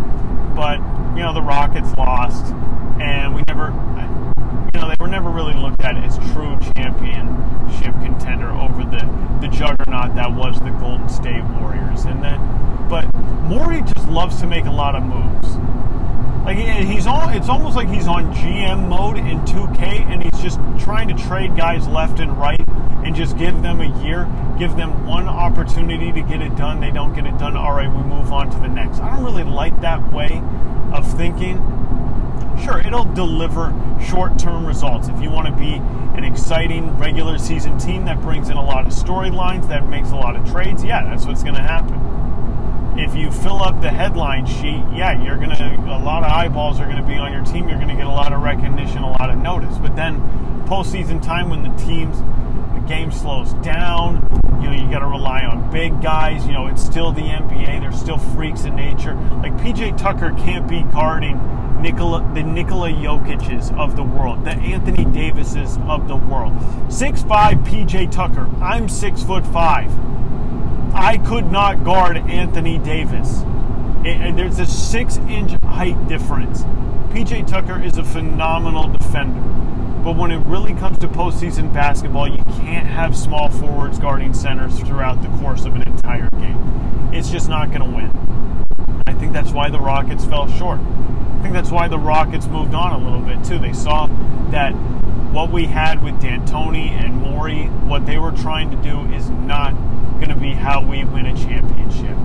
[0.55, 0.79] But,
[1.17, 2.53] you know, the Rockets lost,
[3.01, 3.67] and we never,
[4.75, 9.05] you know, they were never really looked at as true championship contender over the,
[9.41, 12.05] the juggernaut that was the Golden State Warriors.
[12.05, 12.41] And then,
[12.89, 13.07] but
[13.45, 15.57] Morey just loves to make a lot of moves.
[16.49, 20.59] Like he's on, it's almost like he's on GM mode in 2K, and he's just
[20.83, 22.67] trying to trade guys left and right,
[23.05, 24.27] and just give them a year,
[24.59, 26.81] give them one opportunity to get it done.
[26.81, 27.55] They don't get it done.
[27.55, 29.01] All right, we move on to the next.
[29.01, 30.43] I don't really like that way
[30.95, 31.59] of thinking.
[32.65, 33.75] Sure, it'll deliver
[34.09, 35.09] short-term results.
[35.09, 35.75] If you want to be
[36.17, 40.17] an exciting regular season team that brings in a lot of storylines, that makes a
[40.17, 42.28] lot of trades, yeah, that's what's going to happen
[42.99, 45.55] if you fill up the headline sheet, yeah, you're gonna
[45.89, 47.69] a lot of eyeballs are gonna be on your team.
[47.69, 49.79] You're gonna get a lot of recognition, a lot of notice.
[49.79, 50.21] But then
[50.67, 52.19] postseason time, when the teams
[52.75, 54.29] the game slows down,
[54.61, 56.45] you know you got to rely on big guys.
[56.47, 57.81] You know it's still the NBA.
[57.81, 59.15] There's still freaks in nature.
[59.43, 61.39] Like PJ Tucker can't be guarding
[61.81, 66.53] Nikola, the Nikola Jokic's of the world, the Anthony Davises of the world.
[66.93, 68.49] Six five PJ Tucker.
[68.61, 69.91] I'm six foot five.
[70.95, 73.43] I could not guard Anthony Davis.
[74.05, 76.63] It, there's a six inch height difference.
[77.13, 79.41] PJ Tucker is a phenomenal defender.
[80.05, 84.79] But when it really comes to postseason basketball, you can't have small forwards guarding centers
[84.81, 87.11] throughout the course of an entire game.
[87.13, 89.05] It's just not going to win.
[89.07, 90.81] I think that's why the Rockets fell short.
[90.81, 93.59] I think that's why the Rockets moved on a little bit too.
[93.59, 94.07] They saw
[94.51, 94.73] that
[95.33, 99.73] what we had with D'Antoni and Morey, what they were trying to do is not
[100.15, 102.17] going to be how we win a championship.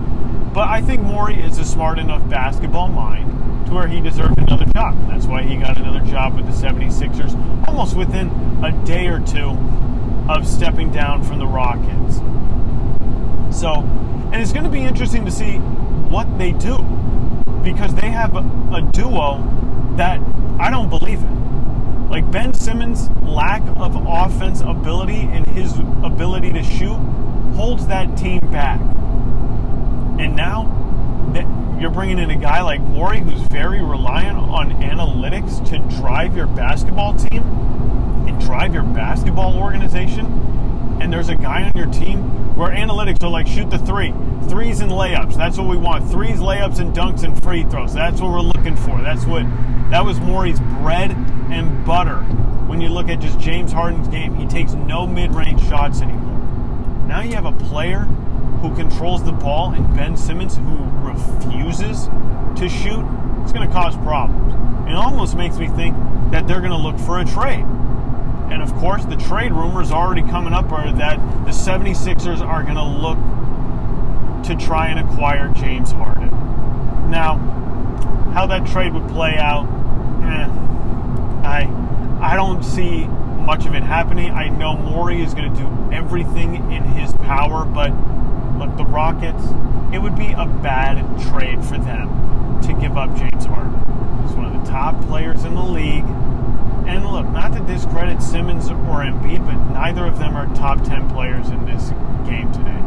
[0.54, 4.66] But I think Morey is a smart enough basketball mind to where he deserved another
[4.66, 4.96] job.
[5.08, 8.28] That's why he got another job with the 76ers almost within
[8.64, 9.50] a day or two
[10.28, 12.16] of stepping down from the Rockets.
[13.54, 13.80] So,
[14.32, 15.58] and it's going to be interesting to see
[16.08, 16.78] what they do
[17.62, 19.38] because they have a, a duo
[19.96, 20.20] that
[20.58, 21.43] I don't believe in.
[22.14, 26.94] Like Ben Simmons' lack of offense ability and his ability to shoot
[27.56, 28.78] holds that team back.
[30.20, 30.70] And now
[31.34, 36.36] that you're bringing in a guy like Morey who's very reliant on analytics to drive
[36.36, 37.42] your basketball team
[38.28, 40.26] and drive your basketball organization,
[41.00, 44.14] and there's a guy on your team where analytics are like shoot the three,
[44.48, 45.36] threes and layups.
[45.36, 46.08] That's what we want.
[46.08, 47.92] Threes, layups, and dunks and free throws.
[47.92, 49.02] That's what we're looking for.
[49.02, 49.42] That's what
[49.90, 51.10] that was Morey's bread
[51.54, 52.18] and butter.
[52.66, 56.38] When you look at just James Harden's game, he takes no mid-range shots anymore.
[57.06, 58.00] Now you have a player
[58.60, 62.06] who controls the ball and Ben Simmons who refuses
[62.58, 63.04] to shoot.
[63.42, 64.54] It's going to cause problems.
[64.88, 65.94] It almost makes me think
[66.30, 67.64] that they're going to look for a trade.
[68.50, 72.76] And of course, the trade rumors already coming up are that the 76ers are going
[72.76, 73.18] to look
[74.44, 76.30] to try and acquire James Harden.
[77.10, 77.36] Now,
[78.34, 79.64] how that trade would play out,
[80.24, 80.73] eh,
[81.44, 81.68] I
[82.20, 84.30] I don't see much of it happening.
[84.30, 87.90] I know Morey is going to do everything in his power, but
[88.58, 89.44] look, the Rockets,
[89.92, 90.98] it would be a bad
[91.30, 93.74] trade for them to give up James Harden.
[94.22, 96.04] He's one of the top players in the league.
[96.86, 101.10] And look, not to discredit Simmons or Embiid, but neither of them are top 10
[101.10, 101.90] players in this
[102.26, 102.83] game today.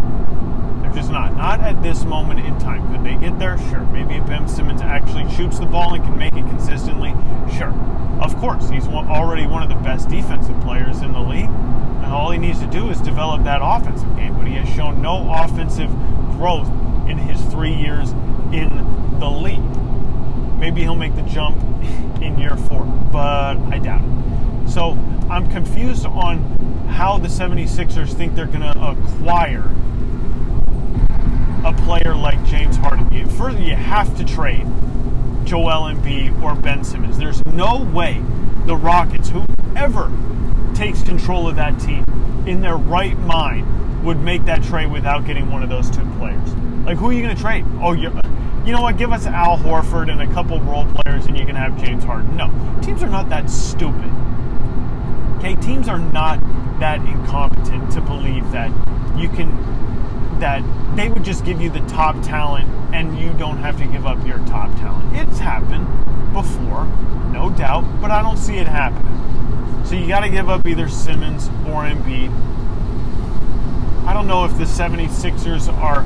[0.97, 1.37] Just not.
[1.37, 2.91] Not at this moment in time.
[2.91, 3.59] Could they get there?
[3.69, 3.81] Sure.
[3.81, 7.11] Maybe if Ben Simmons actually shoots the ball and can make it consistently,
[7.55, 7.71] sure.
[8.19, 11.51] Of course, he's already one of the best defensive players in the league.
[11.51, 14.35] And all he needs to do is develop that offensive game.
[14.39, 15.91] But he has shown no offensive
[16.31, 16.67] growth
[17.07, 18.13] in his three years
[18.51, 19.61] in the league.
[20.57, 21.57] Maybe he'll make the jump
[22.23, 24.69] in year four, but I doubt it.
[24.71, 24.97] So
[25.29, 26.39] I'm confused on
[26.89, 29.69] how the 76ers think they're going to acquire
[31.67, 33.27] a player like James Harden.
[33.31, 34.65] Further, you have to trade
[35.43, 37.17] Joel Embiid or Ben Simmons.
[37.17, 38.23] There's no way
[38.65, 40.09] the Rockets, whoever
[40.73, 42.05] takes control of that team,
[42.47, 46.53] in their right mind, would make that trade without getting one of those two players.
[46.85, 47.65] Like, who are you going to trade?
[47.81, 48.17] Oh, you
[48.65, 48.97] you know what?
[48.97, 52.35] Give us Al Horford and a couple role players, and you can have James Harden.
[52.37, 52.47] No,
[52.81, 54.09] teams are not that stupid.
[55.37, 56.39] Okay, teams are not
[56.79, 58.69] that incompetent to believe that
[59.17, 59.49] you can
[60.39, 60.63] that
[60.95, 64.25] they would just give you the top talent and you don't have to give up
[64.25, 65.15] your top talent.
[65.15, 65.87] It's happened
[66.33, 66.85] before,
[67.31, 69.85] no doubt, but I don't see it happening.
[69.85, 72.31] So you got to give up either Simmons or Embiid.
[74.05, 76.05] I don't know if the 76ers are,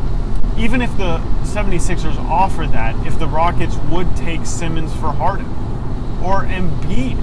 [0.58, 5.48] even if the 76ers offer that, if the Rockets would take Simmons for Harden
[6.24, 7.18] or Embiid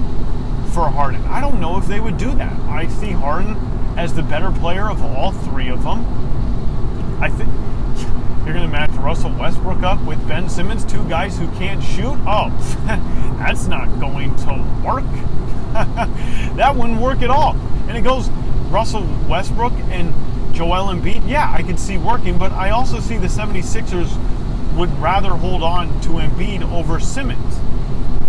[0.73, 1.21] for Harden.
[1.25, 2.57] I don't know if they would do that.
[2.61, 3.55] I see Harden
[3.97, 6.18] as the better player of all three of them.
[7.21, 7.49] I think
[8.45, 12.17] you're going to match Russell Westbrook up with Ben Simmons, two guys who can't shoot.
[12.25, 12.49] Oh,
[13.37, 14.53] that's not going to
[14.85, 15.03] work.
[16.55, 17.55] that wouldn't work at all.
[17.87, 18.29] And it goes
[18.69, 20.13] Russell Westbrook and
[20.55, 21.27] Joel Embiid.
[21.27, 24.15] Yeah, I can see working, but I also see the 76ers
[24.77, 27.59] would rather hold on to Embiid over Simmons.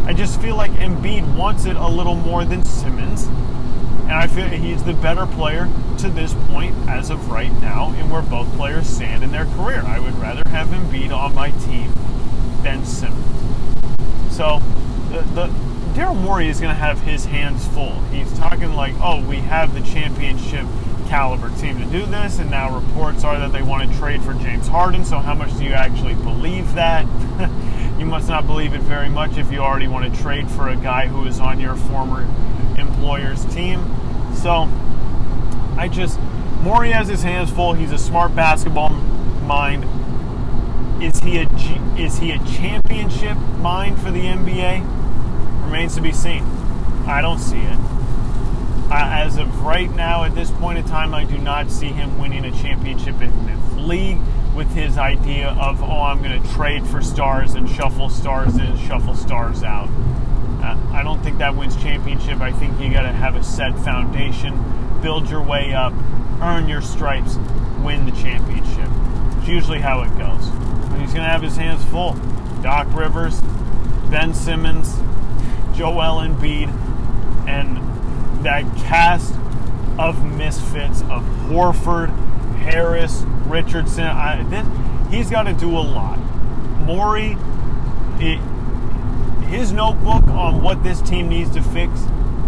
[0.04, 3.28] I just feel like Embiid wants it a little more than Simmons.
[4.10, 8.10] And I feel he's the better player to this point as of right now, and
[8.10, 9.84] where both players stand in their career.
[9.86, 11.94] I would rather have Embiid on my team
[12.64, 13.24] than Simmons.
[14.34, 14.58] So
[15.10, 15.46] the, the
[15.94, 18.00] Daryl Morey is going to have his hands full.
[18.10, 20.66] He's talking like, "Oh, we have the championship
[21.08, 24.34] caliber team to do this," and now reports are that they want to trade for
[24.34, 25.04] James Harden.
[25.04, 27.06] So how much do you actually believe that?
[27.96, 30.74] you must not believe it very much if you already want to trade for a
[30.74, 32.22] guy who is on your former
[32.76, 33.99] employer's team.
[34.42, 34.70] So
[35.76, 36.18] I just
[36.62, 37.74] Morey has his hands full.
[37.74, 39.84] He's a smart basketball mind.
[41.02, 41.48] Is he a
[41.98, 45.64] is he a championship mind for the NBA?
[45.64, 46.42] Remains to be seen.
[47.06, 47.78] I don't see it.
[48.90, 52.46] as of right now, at this point in time, I do not see him winning
[52.46, 54.20] a championship in this league
[54.54, 58.76] with his idea of, oh, I'm going to trade for stars and shuffle stars in,
[58.78, 59.88] shuffle stars out.
[60.62, 62.40] Uh, I don't think that wins championship.
[62.40, 64.62] I think you got to have a set foundation,
[65.02, 65.92] build your way up,
[66.42, 67.36] earn your stripes,
[67.82, 68.88] win the championship.
[69.38, 70.48] It's usually how it goes.
[70.90, 72.12] But he's going to have his hands full.
[72.62, 73.40] Doc Rivers,
[74.10, 74.96] Ben Simmons,
[75.74, 76.68] Joel Embiid,
[77.48, 79.34] and that cast
[79.98, 82.08] of misfits of Horford,
[82.58, 84.04] Harris, Richardson.
[84.04, 84.66] I, this,
[85.10, 86.18] he's got to do a lot.
[86.80, 87.36] Morey,
[88.18, 88.40] it,
[89.50, 92.00] his notebook on what this team needs to fix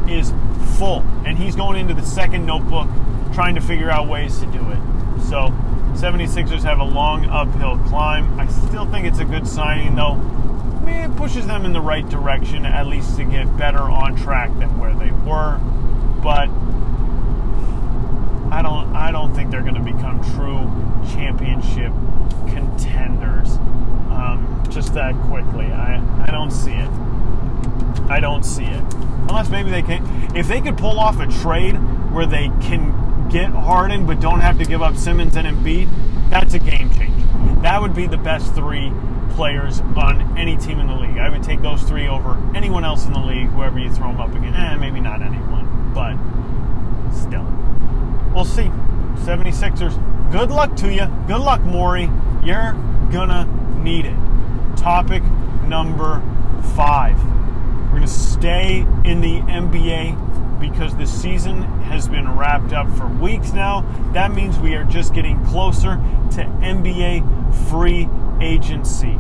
[0.09, 0.33] is
[0.79, 2.89] full, and he's going into the second notebook
[3.35, 4.79] trying to figure out ways to do it.
[5.29, 5.53] So,
[5.95, 8.39] 76ers have a long uphill climb.
[8.39, 10.13] I still think it's a good signing, though.
[10.13, 14.15] I mean, it pushes them in the right direction, at least to get better on
[14.17, 15.59] track than where they were.
[16.23, 16.49] But
[18.53, 20.71] I don't, I don't think they're going to become true
[21.13, 21.93] championship
[22.49, 23.59] contenders
[24.23, 25.67] um, just that quickly.
[25.67, 26.91] I, I don't see it.
[28.09, 28.85] I don't see it.
[29.29, 30.37] Unless maybe they can.
[30.37, 31.75] If they could pull off a trade
[32.13, 35.89] where they can get Harden but don't have to give up Simmons and Embiid,
[36.31, 37.61] that's a game changer.
[37.63, 38.93] That would be the best three
[39.31, 41.19] players on any team in the league.
[41.19, 44.21] I would take those three over anyone else in the league, whoever you throw them
[44.21, 44.59] up against.
[44.59, 46.17] Eh, maybe not anyone, but
[47.15, 47.47] still.
[48.35, 48.71] We'll see.
[49.25, 51.07] 76ers, good luck to you.
[51.27, 52.11] Good luck, Morey.
[52.43, 52.73] You're
[53.13, 53.47] gonna
[53.83, 54.17] need it.
[54.77, 55.23] Topic
[55.67, 56.23] number
[56.75, 57.23] five.
[57.85, 63.07] We're going to stay in the NBA because the season has been wrapped up for
[63.07, 63.83] weeks now.
[64.13, 65.97] That means we are just getting closer
[66.33, 68.09] to NBA free
[68.41, 69.19] agency.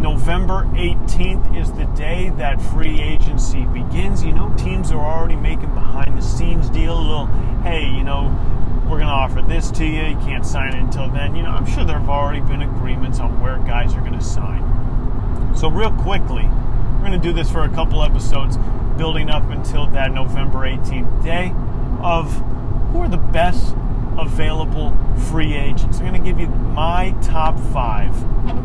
[0.00, 4.22] November 18th is the day that free agency begins.
[4.22, 6.96] You know, teams are already making behind the scenes deal.
[6.96, 7.26] A little,
[7.62, 8.28] hey, you know,
[8.88, 10.02] we're going to offer this to you.
[10.02, 11.36] You can't sign it until then.
[11.36, 14.24] You know, I'm sure there have already been agreements on where guys are going to
[14.24, 15.54] sign.
[15.54, 18.56] So, real quickly, we're going to do this for a couple episodes
[18.96, 21.52] building up until that November 18th day
[22.02, 22.32] of
[22.92, 23.74] who are the best
[24.18, 24.96] available
[25.30, 25.98] free agents.
[25.98, 28.12] I'm going to give you my top five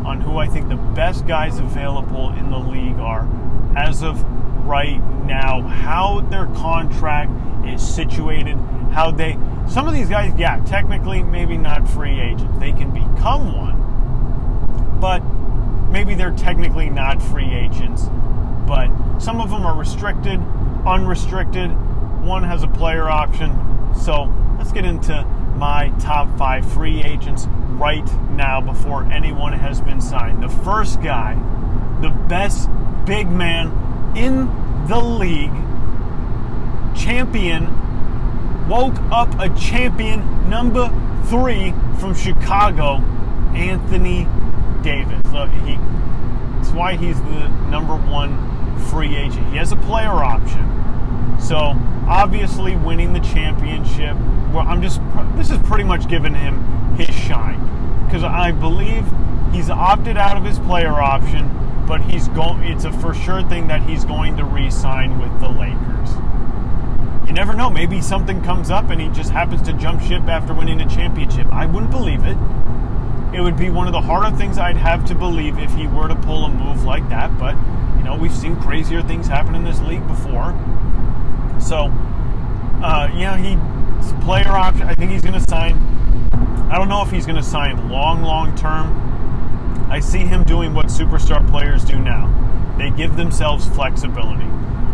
[0.06, 3.28] on who I think the best guys available in the league are
[3.76, 4.24] as of
[4.64, 7.30] right now, how their contract
[7.66, 8.56] is situated,
[8.92, 9.38] how they.
[9.68, 12.58] Some of these guys, yeah, technically maybe not free agents.
[12.58, 15.20] They can become one, but
[15.90, 18.04] maybe they're technically not free agents.
[18.66, 18.88] But
[19.18, 20.40] some of them are restricted,
[20.86, 21.70] unrestricted.
[22.22, 23.52] One has a player option.
[23.94, 25.24] So let's get into
[25.56, 27.46] my top five free agents
[27.76, 30.42] right now before anyone has been signed.
[30.42, 31.34] The first guy,
[32.00, 32.68] the best
[33.04, 33.70] big man
[34.16, 34.46] in
[34.88, 35.52] the league,
[36.96, 37.68] champion,
[38.68, 40.88] woke up a champion number
[41.26, 42.96] three from Chicago,
[43.54, 44.26] Anthony
[44.82, 45.22] Davis.
[45.32, 45.76] Look, he,
[46.56, 48.54] that's why he's the number one
[48.86, 49.46] free agent.
[49.48, 50.70] He has a player option.
[51.40, 54.16] So obviously winning the championship,
[54.52, 55.00] well, I'm just
[55.36, 56.62] this is pretty much giving him
[56.96, 57.60] his shine
[58.06, 59.04] because I believe
[59.52, 61.48] he's opted out of his player option,
[61.86, 62.62] but he's going.
[62.64, 66.14] It's a for sure thing that he's going to re-sign with the Lakers.
[67.26, 67.70] You never know.
[67.70, 71.46] Maybe something comes up and he just happens to jump ship after winning a championship.
[71.52, 72.36] I wouldn't believe it.
[73.34, 76.08] It would be one of the harder things I'd have to believe if he were
[76.08, 77.36] to pull a move like that.
[77.38, 77.56] But
[77.96, 80.52] you know, we've seen crazier things happen in this league before.
[81.58, 81.90] So,
[82.82, 83.56] uh, yeah, he
[84.24, 84.86] player option.
[84.86, 85.74] I think he's going to sign.
[86.70, 89.13] I don't know if he's going to sign long, long term.
[89.94, 92.26] I see him doing what superstar players do now.
[92.76, 94.42] They give themselves flexibility.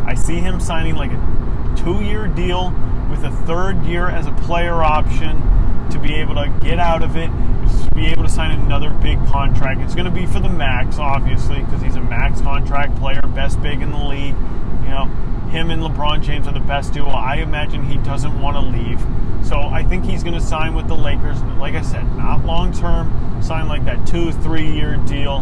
[0.05, 2.69] I see him signing like a two-year deal
[3.09, 5.41] with a third year as a player option
[5.89, 9.17] to be able to get out of it, to be able to sign another big
[9.29, 9.81] contract.
[9.81, 13.63] It's going to be for the max, obviously, because he's a max contract player, best
[13.63, 14.35] big in the league.
[14.83, 15.07] You know,
[15.51, 17.09] him and LeBron James are the best duo.
[17.09, 19.01] I imagine he doesn't want to leave.
[19.43, 21.43] So I think he's going to sign with the Lakers.
[21.59, 25.39] Like I said, not long term, sign like that two, three year deal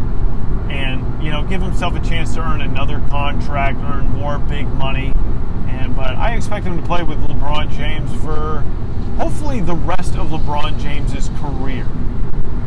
[0.70, 5.12] and, you know, give himself a chance to earn another contract, earn more big money.
[5.68, 8.60] And but I expect him to play with LeBron James for
[9.16, 11.86] hopefully the rest of LeBron James's career.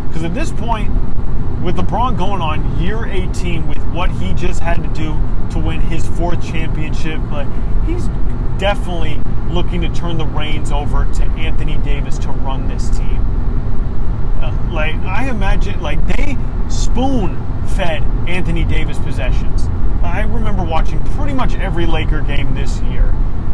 [0.08, 0.90] Because at this point,
[1.62, 5.16] with LeBron going on year 18 with what he just had to do
[5.52, 7.46] to win his fourth championship, but
[7.86, 8.08] he's
[8.62, 13.18] definitely looking to turn the reins over to Anthony Davis to run this team.
[14.40, 16.38] Uh, like I imagine, like they
[16.70, 17.36] spoon
[17.70, 19.66] fed Anthony Davis possessions.
[20.04, 23.06] I remember watching pretty much every Laker game this year,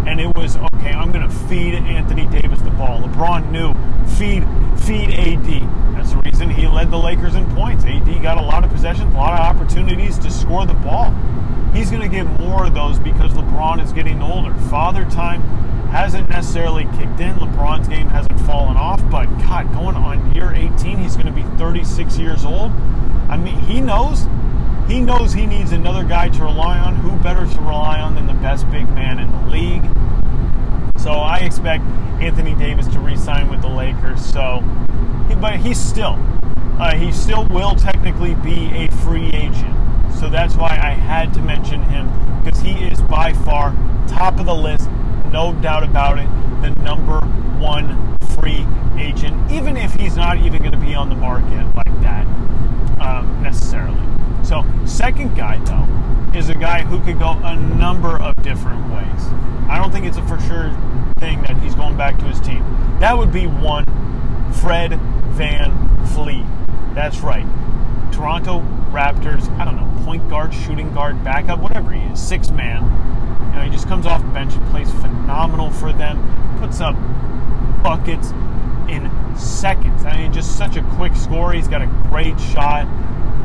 [0.05, 0.91] and it was okay.
[0.91, 3.01] I'm going to feed Anthony Davis the ball.
[3.01, 3.73] LeBron knew
[4.17, 4.43] feed
[4.81, 5.95] feed AD.
[5.95, 7.85] That's the reason he led the Lakers in points.
[7.85, 11.15] AD got a lot of possessions, a lot of opportunities to score the ball.
[11.77, 14.51] He's going to get more of those because LeBron is getting older.
[14.67, 15.43] Father time
[15.91, 17.35] hasn't necessarily kicked in.
[17.35, 21.43] LeBron's game hasn't fallen off, but God, going on year 18, he's going to be
[21.59, 22.71] 36 years old.
[23.29, 24.25] I mean, he knows
[24.87, 26.95] he knows he needs another guy to rely on.
[26.95, 29.83] Who better to rely on than the best big man in the league?
[30.99, 31.83] So I expect
[32.19, 34.25] Anthony Davis to re-sign with the Lakers.
[34.25, 34.63] So,
[35.39, 36.17] but he's still,
[36.79, 39.86] uh, he still will technically be a free agent.
[40.15, 42.07] So that's why I had to mention him
[42.43, 43.71] because he is by far
[44.07, 44.89] top of the list,
[45.31, 46.27] no doubt about it.
[46.61, 47.19] The number
[47.59, 48.65] one free
[48.97, 52.25] agent, even if he's not even going to be on the market like that
[52.99, 53.99] um, necessarily.
[54.43, 59.27] So, second guy, though, is a guy who could go a number of different ways.
[59.69, 60.71] I don't think it's a for sure
[61.19, 62.63] thing that he's going back to his team.
[62.99, 63.85] That would be one
[64.53, 64.99] Fred
[65.33, 65.87] Van
[66.17, 66.95] VanVleet.
[66.95, 67.45] That's right.
[68.11, 72.83] Toronto Raptors, I don't know, point guard, shooting guard, backup, whatever he is, six man.
[73.51, 76.95] You know, he just comes off the bench and plays phenomenal for them, puts up
[77.83, 78.31] buckets
[78.89, 80.05] in seconds.
[80.05, 81.53] I mean, just such a quick score.
[81.53, 82.87] He's got a great shot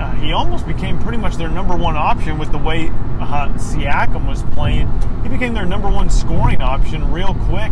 [0.03, 2.89] uh, he almost became pretty much their number one option with the way
[3.21, 4.89] uh, Siakam was playing.
[5.23, 7.71] He became their number one scoring option real quick.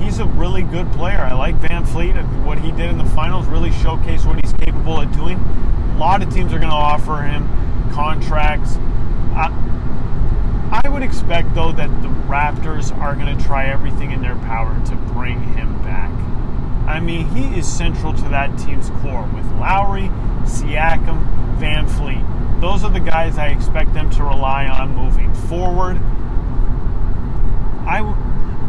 [0.00, 1.18] He's a really good player.
[1.18, 2.44] I like VanVleet.
[2.44, 5.38] What he did in the finals really showcased what he's capable of doing.
[5.38, 7.48] A lot of teams are going to offer him
[7.92, 8.76] contracts.
[9.36, 14.80] I would expect, though, that the Raptors are going to try everything in their power
[14.86, 16.10] to bring him back.
[16.86, 20.10] I mean, he is central to that team's core with Lowry,
[20.44, 22.60] Siakam, VanVleet.
[22.60, 25.96] Those are the guys I expect them to rely on moving forward.
[27.86, 28.00] I,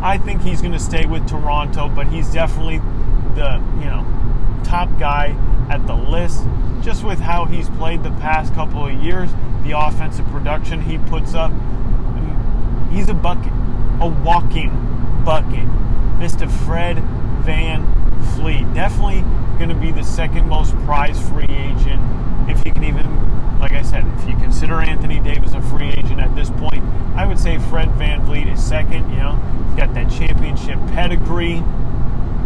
[0.05, 2.77] I think he's going to stay with Toronto, but he's definitely
[3.33, 4.05] the you know
[4.63, 5.35] top guy
[5.71, 6.43] at the list.
[6.83, 9.31] Just with how he's played the past couple of years,
[9.63, 11.51] the offensive production he puts up,
[12.91, 13.51] he's a bucket,
[13.99, 14.69] a walking
[15.25, 15.65] bucket.
[16.19, 16.49] Mr.
[16.65, 16.99] Fred
[17.41, 17.83] Van
[18.35, 18.71] Fleet.
[18.75, 19.21] Definitely
[19.57, 21.99] going to be the second most prized free agent.
[22.47, 23.05] If you can even,
[23.59, 26.83] like I said, if you consider Anthony Davis a free agent at this point,
[27.15, 29.09] I would say Fred VanVleet is second.
[29.09, 29.35] You know,
[29.67, 31.63] he's got that championship pedigree.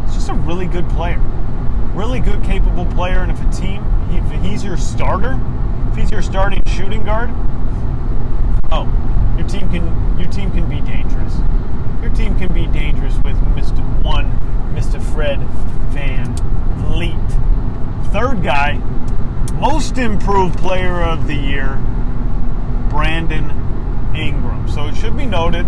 [0.05, 1.19] He's just a really good player.
[1.93, 3.19] Really good, capable player.
[3.19, 5.39] And if a team, if he's your starter,
[5.91, 7.29] if he's your starting shooting guard,
[8.71, 8.87] oh,
[9.37, 11.35] your team can your team can be dangerous.
[12.01, 13.83] Your team can be dangerous with Mr.
[14.03, 14.31] One,
[14.73, 15.01] Mr.
[15.13, 15.39] Fred
[15.89, 16.35] Van
[16.77, 17.17] Vliet.
[18.11, 18.79] Third guy,
[19.59, 21.75] most improved player of the year,
[22.89, 23.49] Brandon
[24.15, 24.69] Ingram.
[24.69, 25.65] So it should be noted,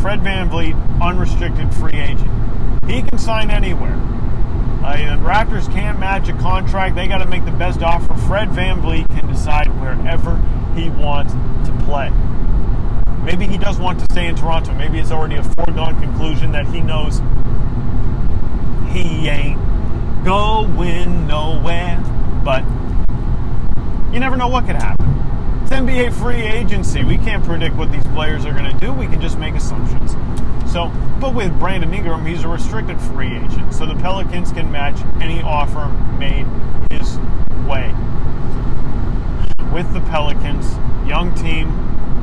[0.00, 2.30] Fred VanVleet, unrestricted free agent.
[2.86, 3.96] He can sign anywhere.
[4.84, 6.94] Uh, the Raptors can't match a contract.
[6.94, 8.14] They got to make the best offer.
[8.26, 10.36] Fred VanVleet can decide wherever
[10.74, 12.10] he wants to play.
[13.24, 14.74] Maybe he does want to stay in Toronto.
[14.74, 17.20] Maybe it's already a foregone conclusion that he knows
[18.92, 19.58] he ain't
[20.24, 21.98] going nowhere.
[22.44, 22.64] But
[24.12, 25.06] you never know what could happen.
[25.62, 27.02] It's NBA free agency.
[27.02, 28.92] We can't predict what these players are going to do.
[28.92, 30.12] We can just make assumptions.
[30.70, 33.72] So, but with Brandon Ingram, he's a restricted free agent.
[33.72, 35.88] So the Pelicans can match any offer
[36.18, 36.46] made
[36.90, 37.18] his
[37.66, 37.94] way.
[39.72, 40.74] With the Pelicans,
[41.08, 41.70] young team,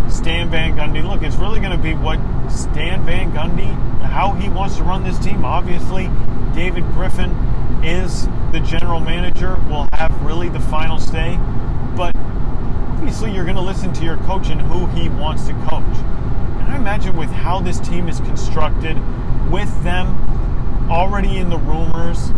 [0.10, 1.08] Stan Van Gundy.
[1.08, 2.20] Look, it's really going to be what
[2.50, 3.72] Stan Van Gundy,
[4.02, 5.46] how he wants to run this team.
[5.46, 6.10] Obviously,
[6.54, 7.32] David Griffin
[7.84, 11.40] is the general manager, will have really the final say.
[12.00, 15.84] But obviously, you're going to listen to your coach and who he wants to coach.
[15.84, 18.98] And I imagine with how this team is constructed,
[19.52, 20.08] with them
[20.90, 22.30] already in the rumors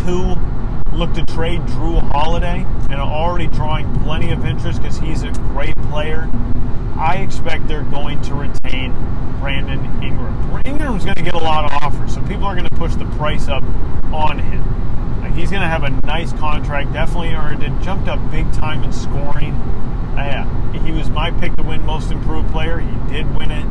[0.00, 0.34] to
[0.96, 5.76] look to trade Jrue Holiday and already drawing plenty of interest because he's a great
[5.90, 6.30] player.
[6.96, 8.92] I expect they're going to retain
[9.40, 10.62] Brandon Ingram.
[10.64, 13.04] Ingram's going to get a lot of offers, so people are going to push the
[13.18, 13.62] price up
[14.10, 14.87] on him.
[15.38, 18.92] He's going to have a nice contract, definitely earned it, jumped up big time in
[18.92, 19.54] scoring.
[20.18, 22.80] Uh, he was my pick to win Most Improved Player.
[22.80, 23.64] He did win it.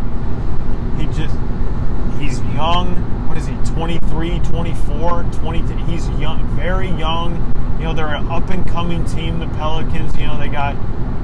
[0.98, 1.36] He just,
[2.20, 2.96] he's young.
[3.28, 7.36] What is he 23 24 20 he's young very young.
[7.78, 10.16] You know they're an up and coming team the pelicans.
[10.16, 10.76] You know they got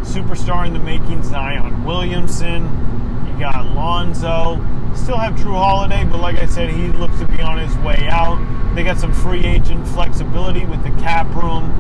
[0.02, 2.64] superstar in the making zion williamson.
[3.28, 4.56] You got lonzo
[4.96, 8.08] still have Jrue Holiday but like i said he looks to be on his way
[8.10, 8.38] out.
[8.76, 11.72] They got some free agent flexibility with the cap room.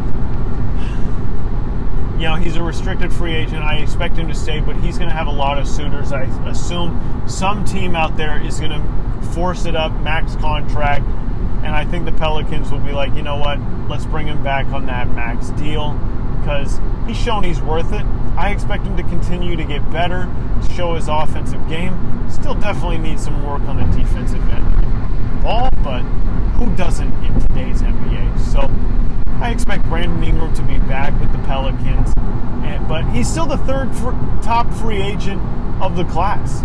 [2.20, 3.64] You know he's a restricted free agent.
[3.64, 6.24] I expect him to stay but he's going to have a lot of suitors i
[6.48, 7.24] assume.
[7.28, 11.06] Some team out there is going to force it up, max contract,
[11.64, 13.60] and I think the Pelicans will be like, you know what,
[13.90, 15.98] let's bring him back on that max deal
[16.44, 18.06] because he's shown he's worth it.
[18.36, 20.30] I expect him to continue to get better,
[20.76, 22.30] show his offensive game.
[22.30, 26.02] Still definitely needs some work on the defensive end ball, but
[26.58, 28.40] who doesn't in today's NBA?
[28.40, 28.70] So
[29.42, 32.14] I expect Brandon Ingram to be back with the Pelicans,
[32.64, 33.94] and, but he's still the third
[34.42, 35.42] top free agent
[35.82, 36.64] of the class.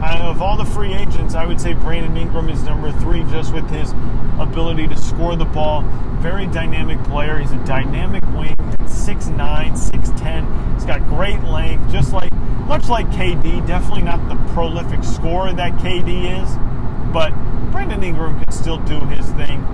[0.00, 3.52] Uh, of all the free agents, I would say Brandon Ingram is number three just
[3.52, 3.92] with his
[4.38, 5.82] ability to score the ball.
[6.20, 7.38] Very dynamic player.
[7.38, 8.54] He's a dynamic wing,
[8.84, 10.74] 6'9, 6'10.
[10.74, 12.32] He's got great length, just like
[12.68, 13.66] much like KD.
[13.66, 17.32] Definitely not the prolific scorer that KD is, but
[17.72, 19.64] Brandon Ingram can still do his thing.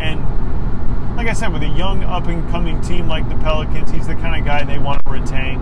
[0.00, 0.24] And
[1.14, 4.14] like I said, with a young up and coming team like the Pelicans, he's the
[4.14, 5.58] kind of guy they want to retain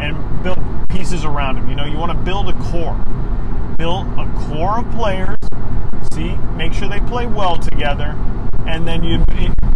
[0.00, 0.58] and build
[0.88, 1.68] pieces around him.
[1.68, 2.98] You know, you want to build a core
[3.76, 5.38] build a core of players,
[6.12, 8.16] see, make sure they play well together,
[8.66, 9.24] and then you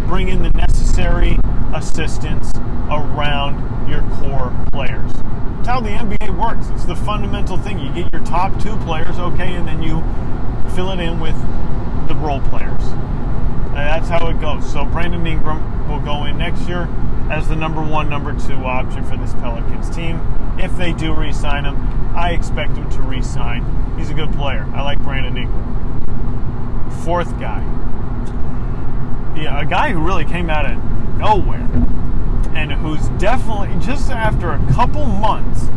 [0.07, 1.37] bring in the necessary
[1.73, 2.51] assistance
[2.89, 5.11] around your core players.
[5.13, 6.67] That's how the NBA works.
[6.71, 7.79] It's the fundamental thing.
[7.79, 10.03] You get your top two players, okay, and then you
[10.75, 11.35] fill it in with
[12.07, 12.83] the role players.
[13.71, 14.69] And that's how it goes.
[14.71, 16.89] So Brandon Ingram will go in next year
[17.31, 20.19] as the number one, number two option for this Pelicans team.
[20.59, 21.77] If they do re-sign him,
[22.13, 23.95] I expect him to re-sign.
[23.97, 24.67] He's a good player.
[24.75, 26.91] I like Brandon Ingram.
[27.05, 27.61] Fourth guy.
[29.35, 30.77] Yeah, a guy who really came out of
[31.17, 31.69] nowhere
[32.53, 35.69] and who's definitely just after a couple months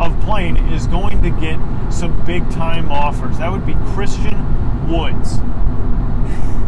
[0.00, 1.58] of playing is going to get
[1.92, 3.36] some big time offers.
[3.36, 5.40] That would be Christian Woods.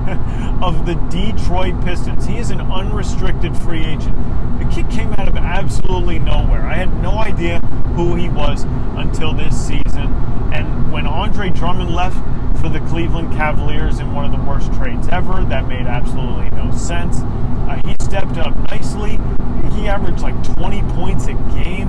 [0.62, 2.26] of the Detroit Pistons.
[2.26, 4.14] He is an unrestricted free agent.
[4.58, 6.66] The kid came out of absolutely nowhere.
[6.66, 7.60] I had no idea
[7.96, 8.64] who he was
[8.96, 10.12] until this season.
[10.52, 12.16] And when Andre Drummond left
[12.60, 16.70] for the Cleveland Cavaliers in one of the worst trades ever, that made absolutely no
[16.74, 17.20] sense.
[17.20, 19.18] Uh, he stepped up nicely.
[19.74, 21.88] He averaged like 20 points a game,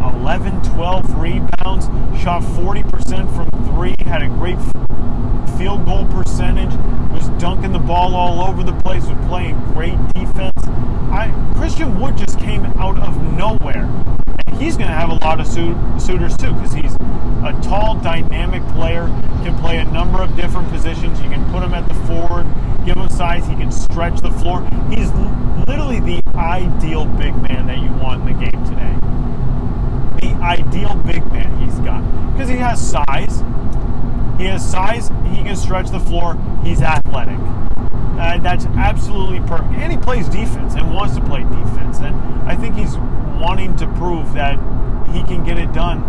[0.00, 1.86] 11, 12 rebounds,
[2.22, 4.58] shot 40% from three, had a great
[5.58, 6.72] field goal percentage,
[7.12, 10.58] was dunking the ball all over the place, was playing great defense.
[11.12, 13.84] I, Christian Wood just came out of nowhere.
[14.46, 18.66] And he's going to have a lot of suitors too because he's a tall, dynamic
[18.68, 19.06] player,
[19.42, 21.20] can play a number of different positions.
[21.20, 22.46] You can put him at the forward,
[22.84, 24.62] give him size, he can stretch the floor.
[24.88, 25.10] He's
[25.66, 28.96] literally the ideal big man that you want in the game today.
[30.20, 32.00] The ideal big man he's got
[32.32, 33.42] because he has size.
[34.38, 37.38] He has size, he can stretch the floor, he's athletic.
[38.18, 39.72] Uh, that's absolutely perfect.
[39.74, 41.98] And he plays defense and wants to play defense.
[41.98, 42.14] And
[42.48, 42.96] I think he's
[43.38, 44.58] wanting to prove that
[45.12, 46.00] he can get it done.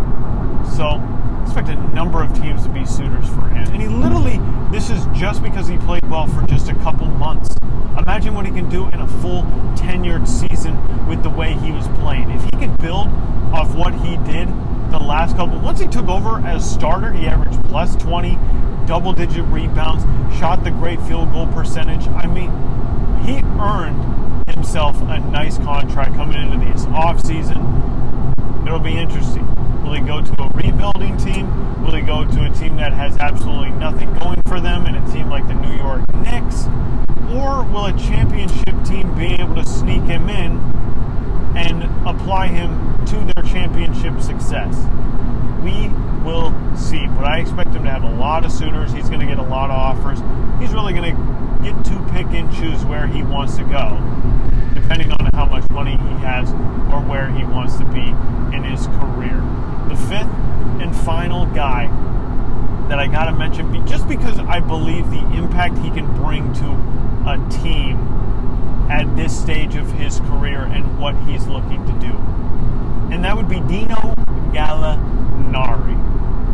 [0.76, 0.96] So
[1.42, 3.68] expect a number of teams to be suitors for him.
[3.72, 4.40] And he literally,
[4.70, 7.56] this is just because he played well for just a couple months.
[7.98, 9.42] Imagine what he can do in a full
[9.74, 12.30] tenured season with the way he was playing.
[12.30, 13.08] If he can build
[13.52, 14.48] off what he did
[14.90, 18.38] the last couple, once he took over as starter, he averaged plus 20,
[18.86, 20.04] double digit rebounds,
[20.38, 22.08] shot the great field goal percentage.
[22.08, 22.50] I mean,
[23.26, 28.66] he earned himself a nice contract coming into this offseason.
[28.66, 29.51] It'll be interesting.
[29.82, 31.84] Will he go to a rebuilding team?
[31.84, 35.12] Will he go to a team that has absolutely nothing going for them and a
[35.12, 36.66] team like the New York Knicks?
[37.30, 40.58] Or will a championship team be able to sneak him in
[41.56, 44.76] and apply him to their championship success?
[45.62, 45.88] We
[46.24, 47.06] will see.
[47.08, 48.92] But I expect him to have a lot of suitors.
[48.92, 50.18] He's going to get a lot of offers.
[50.60, 53.96] He's really going to get to pick and choose where he wants to go,
[54.92, 56.50] depending on how much money he has
[56.92, 58.10] or where he wants to be
[58.54, 59.40] in his career
[59.88, 60.28] the fifth
[60.82, 61.86] and final guy
[62.88, 66.66] that I got to mention, just because I believe the impact he can bring to
[67.26, 67.96] a team
[68.90, 72.12] at this stage of his career and what he's looking to do.
[73.10, 74.14] And that would be Dino
[74.52, 76.01] Gallinari.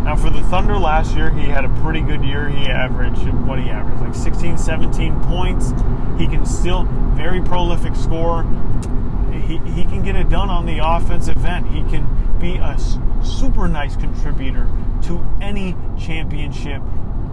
[0.09, 2.49] Now, for the Thunder last year, he had a pretty good year.
[2.49, 5.75] He averaged, what he averaged, like 16, 17 points.
[6.17, 8.45] He can still, very prolific scorer.
[9.31, 11.67] He, he can get it done on the offensive end.
[11.67, 12.09] He can
[12.41, 12.79] be a
[13.23, 14.67] super nice contributor
[15.03, 16.81] to any championship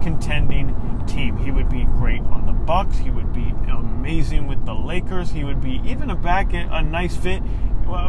[0.02, 0.76] contending
[1.06, 1.38] team.
[1.38, 2.98] He would be great on the Bucks.
[2.98, 5.30] He would be amazing with the Lakers.
[5.30, 7.42] He would be even a back a nice fit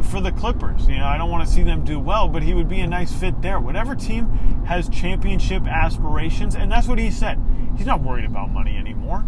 [0.03, 0.87] for the Clippers.
[0.87, 2.87] You know, I don't want to see them do well, but he would be a
[2.87, 3.59] nice fit there.
[3.59, 4.27] Whatever team
[4.65, 7.39] has championship aspirations, and that's what he said.
[7.77, 9.25] He's not worried about money anymore.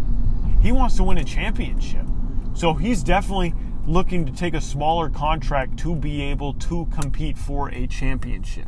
[0.60, 2.06] He wants to win a championship.
[2.54, 3.54] So he's definitely
[3.86, 8.66] looking to take a smaller contract to be able to compete for a championship.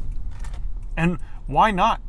[0.96, 2.00] And why not?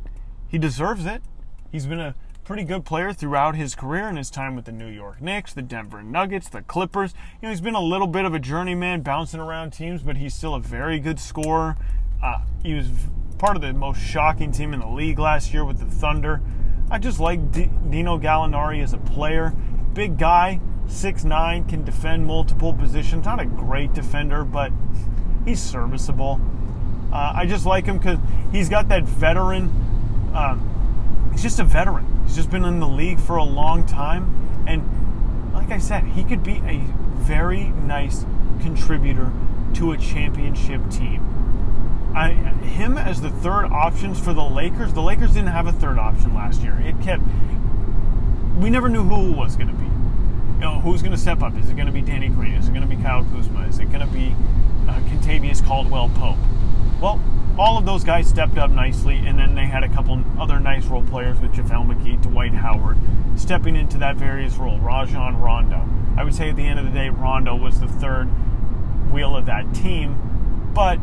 [0.48, 1.22] He deserves it.
[1.70, 2.14] He's been a
[2.44, 5.62] pretty good player throughout his career in his time with the New York Knicks, the
[5.62, 7.14] Denver Nuggets, the Clippers.
[7.40, 10.34] You know, he's been a little bit of a journeyman bouncing around teams, but he's
[10.34, 11.76] still a very good scorer.
[12.22, 12.88] Uh, he was
[13.38, 16.40] part of the most shocking team in the league last year with the Thunder.
[16.90, 19.54] I just like D- Dino Gallinari as a player.
[19.94, 23.24] Big guy, Six nine can defend multiple positions.
[23.24, 24.70] Not a great defender, but
[25.44, 26.40] he's serviceable.
[27.12, 28.18] Uh, I just like him because
[28.52, 29.64] he's got that veteran.
[30.34, 30.70] Um,
[31.44, 32.06] just a veteran.
[32.24, 36.24] He's just been in the league for a long time, and like I said, he
[36.24, 36.78] could be a
[37.18, 38.24] very nice
[38.62, 39.30] contributor
[39.74, 41.20] to a championship team.
[42.16, 44.94] I, him as the third options for the Lakers.
[44.94, 46.80] The Lakers didn't have a third option last year.
[46.82, 47.22] It kept.
[48.56, 51.42] We never knew who it was going to be You know, who's going to step
[51.42, 51.54] up?
[51.58, 52.52] Is it going to be Danny Green?
[52.52, 53.66] Is it going to be Kyle Kuzma?
[53.66, 54.34] Is it going to be
[54.88, 56.38] uh, Kentavious Caldwell Pope?
[57.02, 57.20] Well,
[57.58, 60.86] all of those guys stepped up nicely, and then they had a couple other nice
[60.86, 62.98] role players with JaVale McGee, Dwight Howard,
[63.36, 64.78] stepping into that various role.
[64.78, 65.88] Rajon Rondo.
[66.16, 68.26] I would say at the end of the day, Rondo was the third
[69.12, 70.98] wheel of that team, but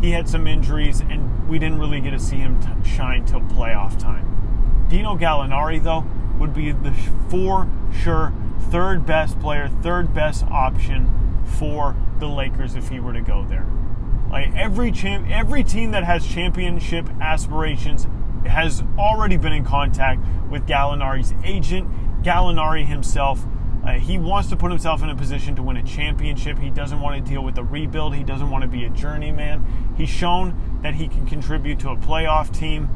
[0.00, 3.40] he had some injuries, and we didn't really get to see him t- shine till
[3.40, 4.86] playoff time.
[4.88, 6.06] Dino Gallinari, though,
[6.38, 6.92] would be the
[7.28, 8.32] for sure
[8.70, 13.66] third best player, third best option for the Lakers if he were to go there.
[14.30, 18.06] Like every champ, every team that has championship aspirations
[18.46, 20.20] has already been in contact
[20.50, 23.44] with Gallinari's agent, Gallinari himself.
[23.84, 26.58] Uh, he wants to put himself in a position to win a championship.
[26.58, 28.16] He doesn't want to deal with a rebuild.
[28.16, 29.94] He doesn't want to be a journeyman.
[29.96, 32.88] He's shown that he can contribute to a playoff team,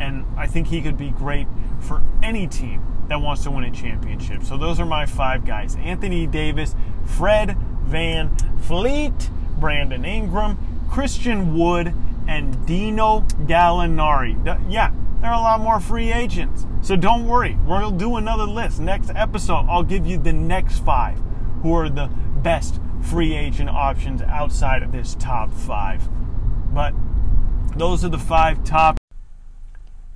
[0.00, 1.46] and I think he could be great
[1.80, 4.42] for any team that wants to win a championship.
[4.42, 10.58] So those are my five guys Anthony Davis, Fred Van Fleet, Brandon Ingram,
[10.92, 11.94] Christian Wood,
[12.28, 14.36] and Dino Gallinari.
[14.70, 14.92] Yeah,
[15.22, 16.66] there are a lot more free agents.
[16.82, 18.78] So don't worry, we'll do another list.
[18.78, 21.18] Next episode, I'll give you the next five
[21.62, 22.10] who are the
[22.42, 26.06] best free agent options outside of this top five.
[26.74, 26.92] But
[27.74, 28.98] those are the five top.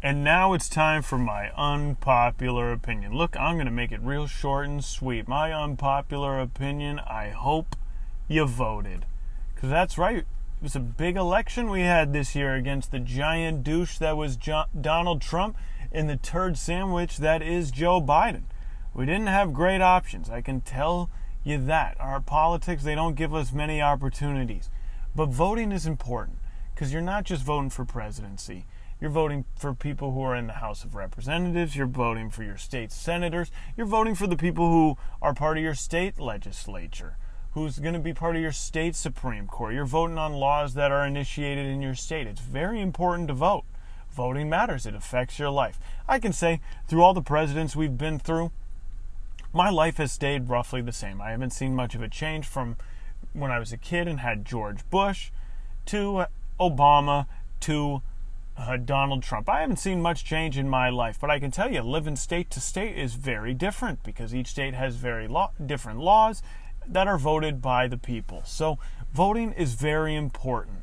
[0.02, 3.14] And now it's time for my unpopular opinion.
[3.14, 5.26] Look, I'm going to make it real short and sweet.
[5.26, 7.76] My unpopular opinion I hope
[8.28, 9.06] you voted.
[9.54, 10.26] Because that's right.
[10.58, 14.36] It was a big election we had this year against the giant douche that was
[14.36, 15.56] John- Donald Trump
[15.92, 18.44] and the turd sandwich that is Joe Biden.
[18.94, 20.30] We didn't have great options.
[20.30, 21.10] I can tell
[21.44, 22.00] you that.
[22.00, 24.70] Our politics, they don't give us many opportunities.
[25.14, 26.38] But voting is important
[26.74, 28.64] because you're not just voting for presidency.
[28.98, 31.76] You're voting for people who are in the House of Representatives.
[31.76, 33.50] You're voting for your state senators.
[33.76, 37.18] You're voting for the people who are part of your state legislature,
[37.56, 39.72] who's going to be part of your state Supreme Court.
[39.72, 42.26] You're voting on laws that are initiated in your state.
[42.26, 43.64] It's very important to vote.
[44.10, 45.80] Voting matters, it affects your life.
[46.06, 48.52] I can say, through all the presidents we've been through,
[49.54, 51.22] my life has stayed roughly the same.
[51.22, 52.76] I haven't seen much of a change from
[53.32, 55.30] when I was a kid and had George Bush
[55.86, 56.26] to
[56.60, 57.24] Obama
[57.60, 58.02] to
[58.58, 59.48] uh, Donald Trump.
[59.48, 62.50] I haven't seen much change in my life, but I can tell you, living state
[62.50, 66.42] to state is very different because each state has very lo- different laws
[66.88, 68.42] that are voted by the people.
[68.44, 68.78] So,
[69.12, 70.78] voting is very important.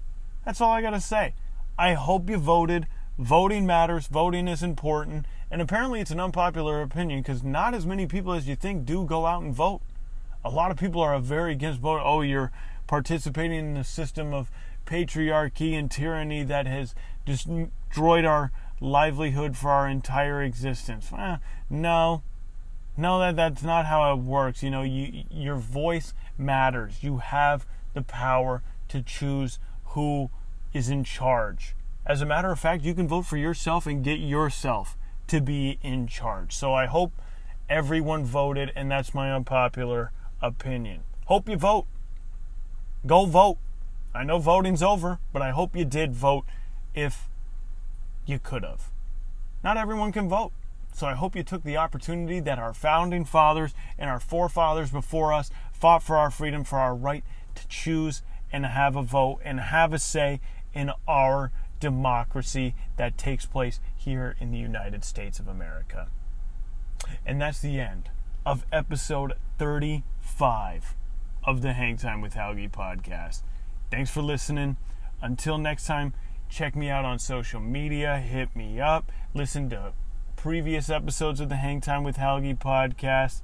[0.45, 1.35] That's all I got to say.
[1.77, 2.87] I hope you voted.
[3.17, 8.07] Voting matters, voting is important, and apparently it's an unpopular opinion because not as many
[8.07, 9.81] people as you think do go out and vote.
[10.43, 12.03] A lot of people are very against voting.
[12.03, 12.51] Oh, you're
[12.87, 14.49] participating in a system of
[14.87, 18.51] patriarchy and tyranny that has destroyed our
[18.81, 21.11] livelihood for our entire existence.
[21.15, 21.37] Eh,
[21.69, 22.23] no,
[22.95, 24.61] no, that that's not how it works.
[24.61, 27.03] You know, you your voice matters.
[27.03, 30.29] You have the power to choose who
[30.73, 31.75] is in charge.
[32.05, 34.97] As a matter of fact, you can vote for yourself and get yourself
[35.27, 36.53] to be in charge.
[36.53, 37.13] So I hope
[37.69, 40.11] everyone voted, and that's my unpopular
[40.41, 41.01] opinion.
[41.25, 41.87] Hope you vote.
[43.05, 43.57] Go vote.
[44.13, 46.45] I know voting's over, but I hope you did vote
[46.93, 47.29] if
[48.25, 48.91] you could have.
[49.63, 50.51] Not everyone can vote.
[50.93, 55.33] So I hope you took the opportunity that our founding fathers and our forefathers before
[55.33, 57.23] us fought for our freedom, for our right
[57.55, 58.21] to choose
[58.51, 60.39] and have a vote and have a say
[60.73, 66.07] in our democracy that takes place here in the United States of America.
[67.25, 68.09] And that's the end
[68.45, 70.95] of episode 35
[71.43, 73.41] of the Hang Time with Halgi podcast.
[73.91, 74.77] Thanks for listening.
[75.21, 76.13] Until next time,
[76.49, 79.93] check me out on social media, hit me up, listen to
[80.43, 83.43] previous episodes of the Hang Time with Halgi podcast,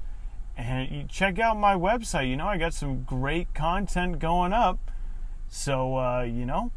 [0.58, 2.28] and check out my website.
[2.28, 4.92] You know, I got some great content going up.
[5.48, 6.74] So, uh, you know,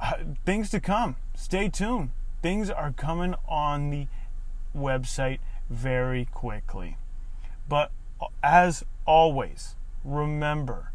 [0.00, 0.14] uh,
[0.46, 1.16] things to come.
[1.34, 2.08] Stay tuned.
[2.40, 4.06] Things are coming on the
[4.74, 6.96] website very quickly.
[7.68, 10.90] But uh, as always, remember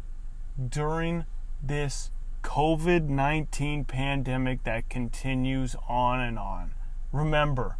[0.68, 1.24] during
[1.62, 2.10] this
[2.42, 6.72] COVID 19 pandemic that continues on and on.
[7.12, 7.76] Remember,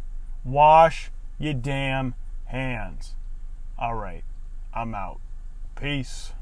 [0.47, 2.15] wash your damn
[2.45, 3.15] hands.
[3.77, 4.23] All right,
[4.73, 5.19] I'm out.
[5.75, 6.33] Peace.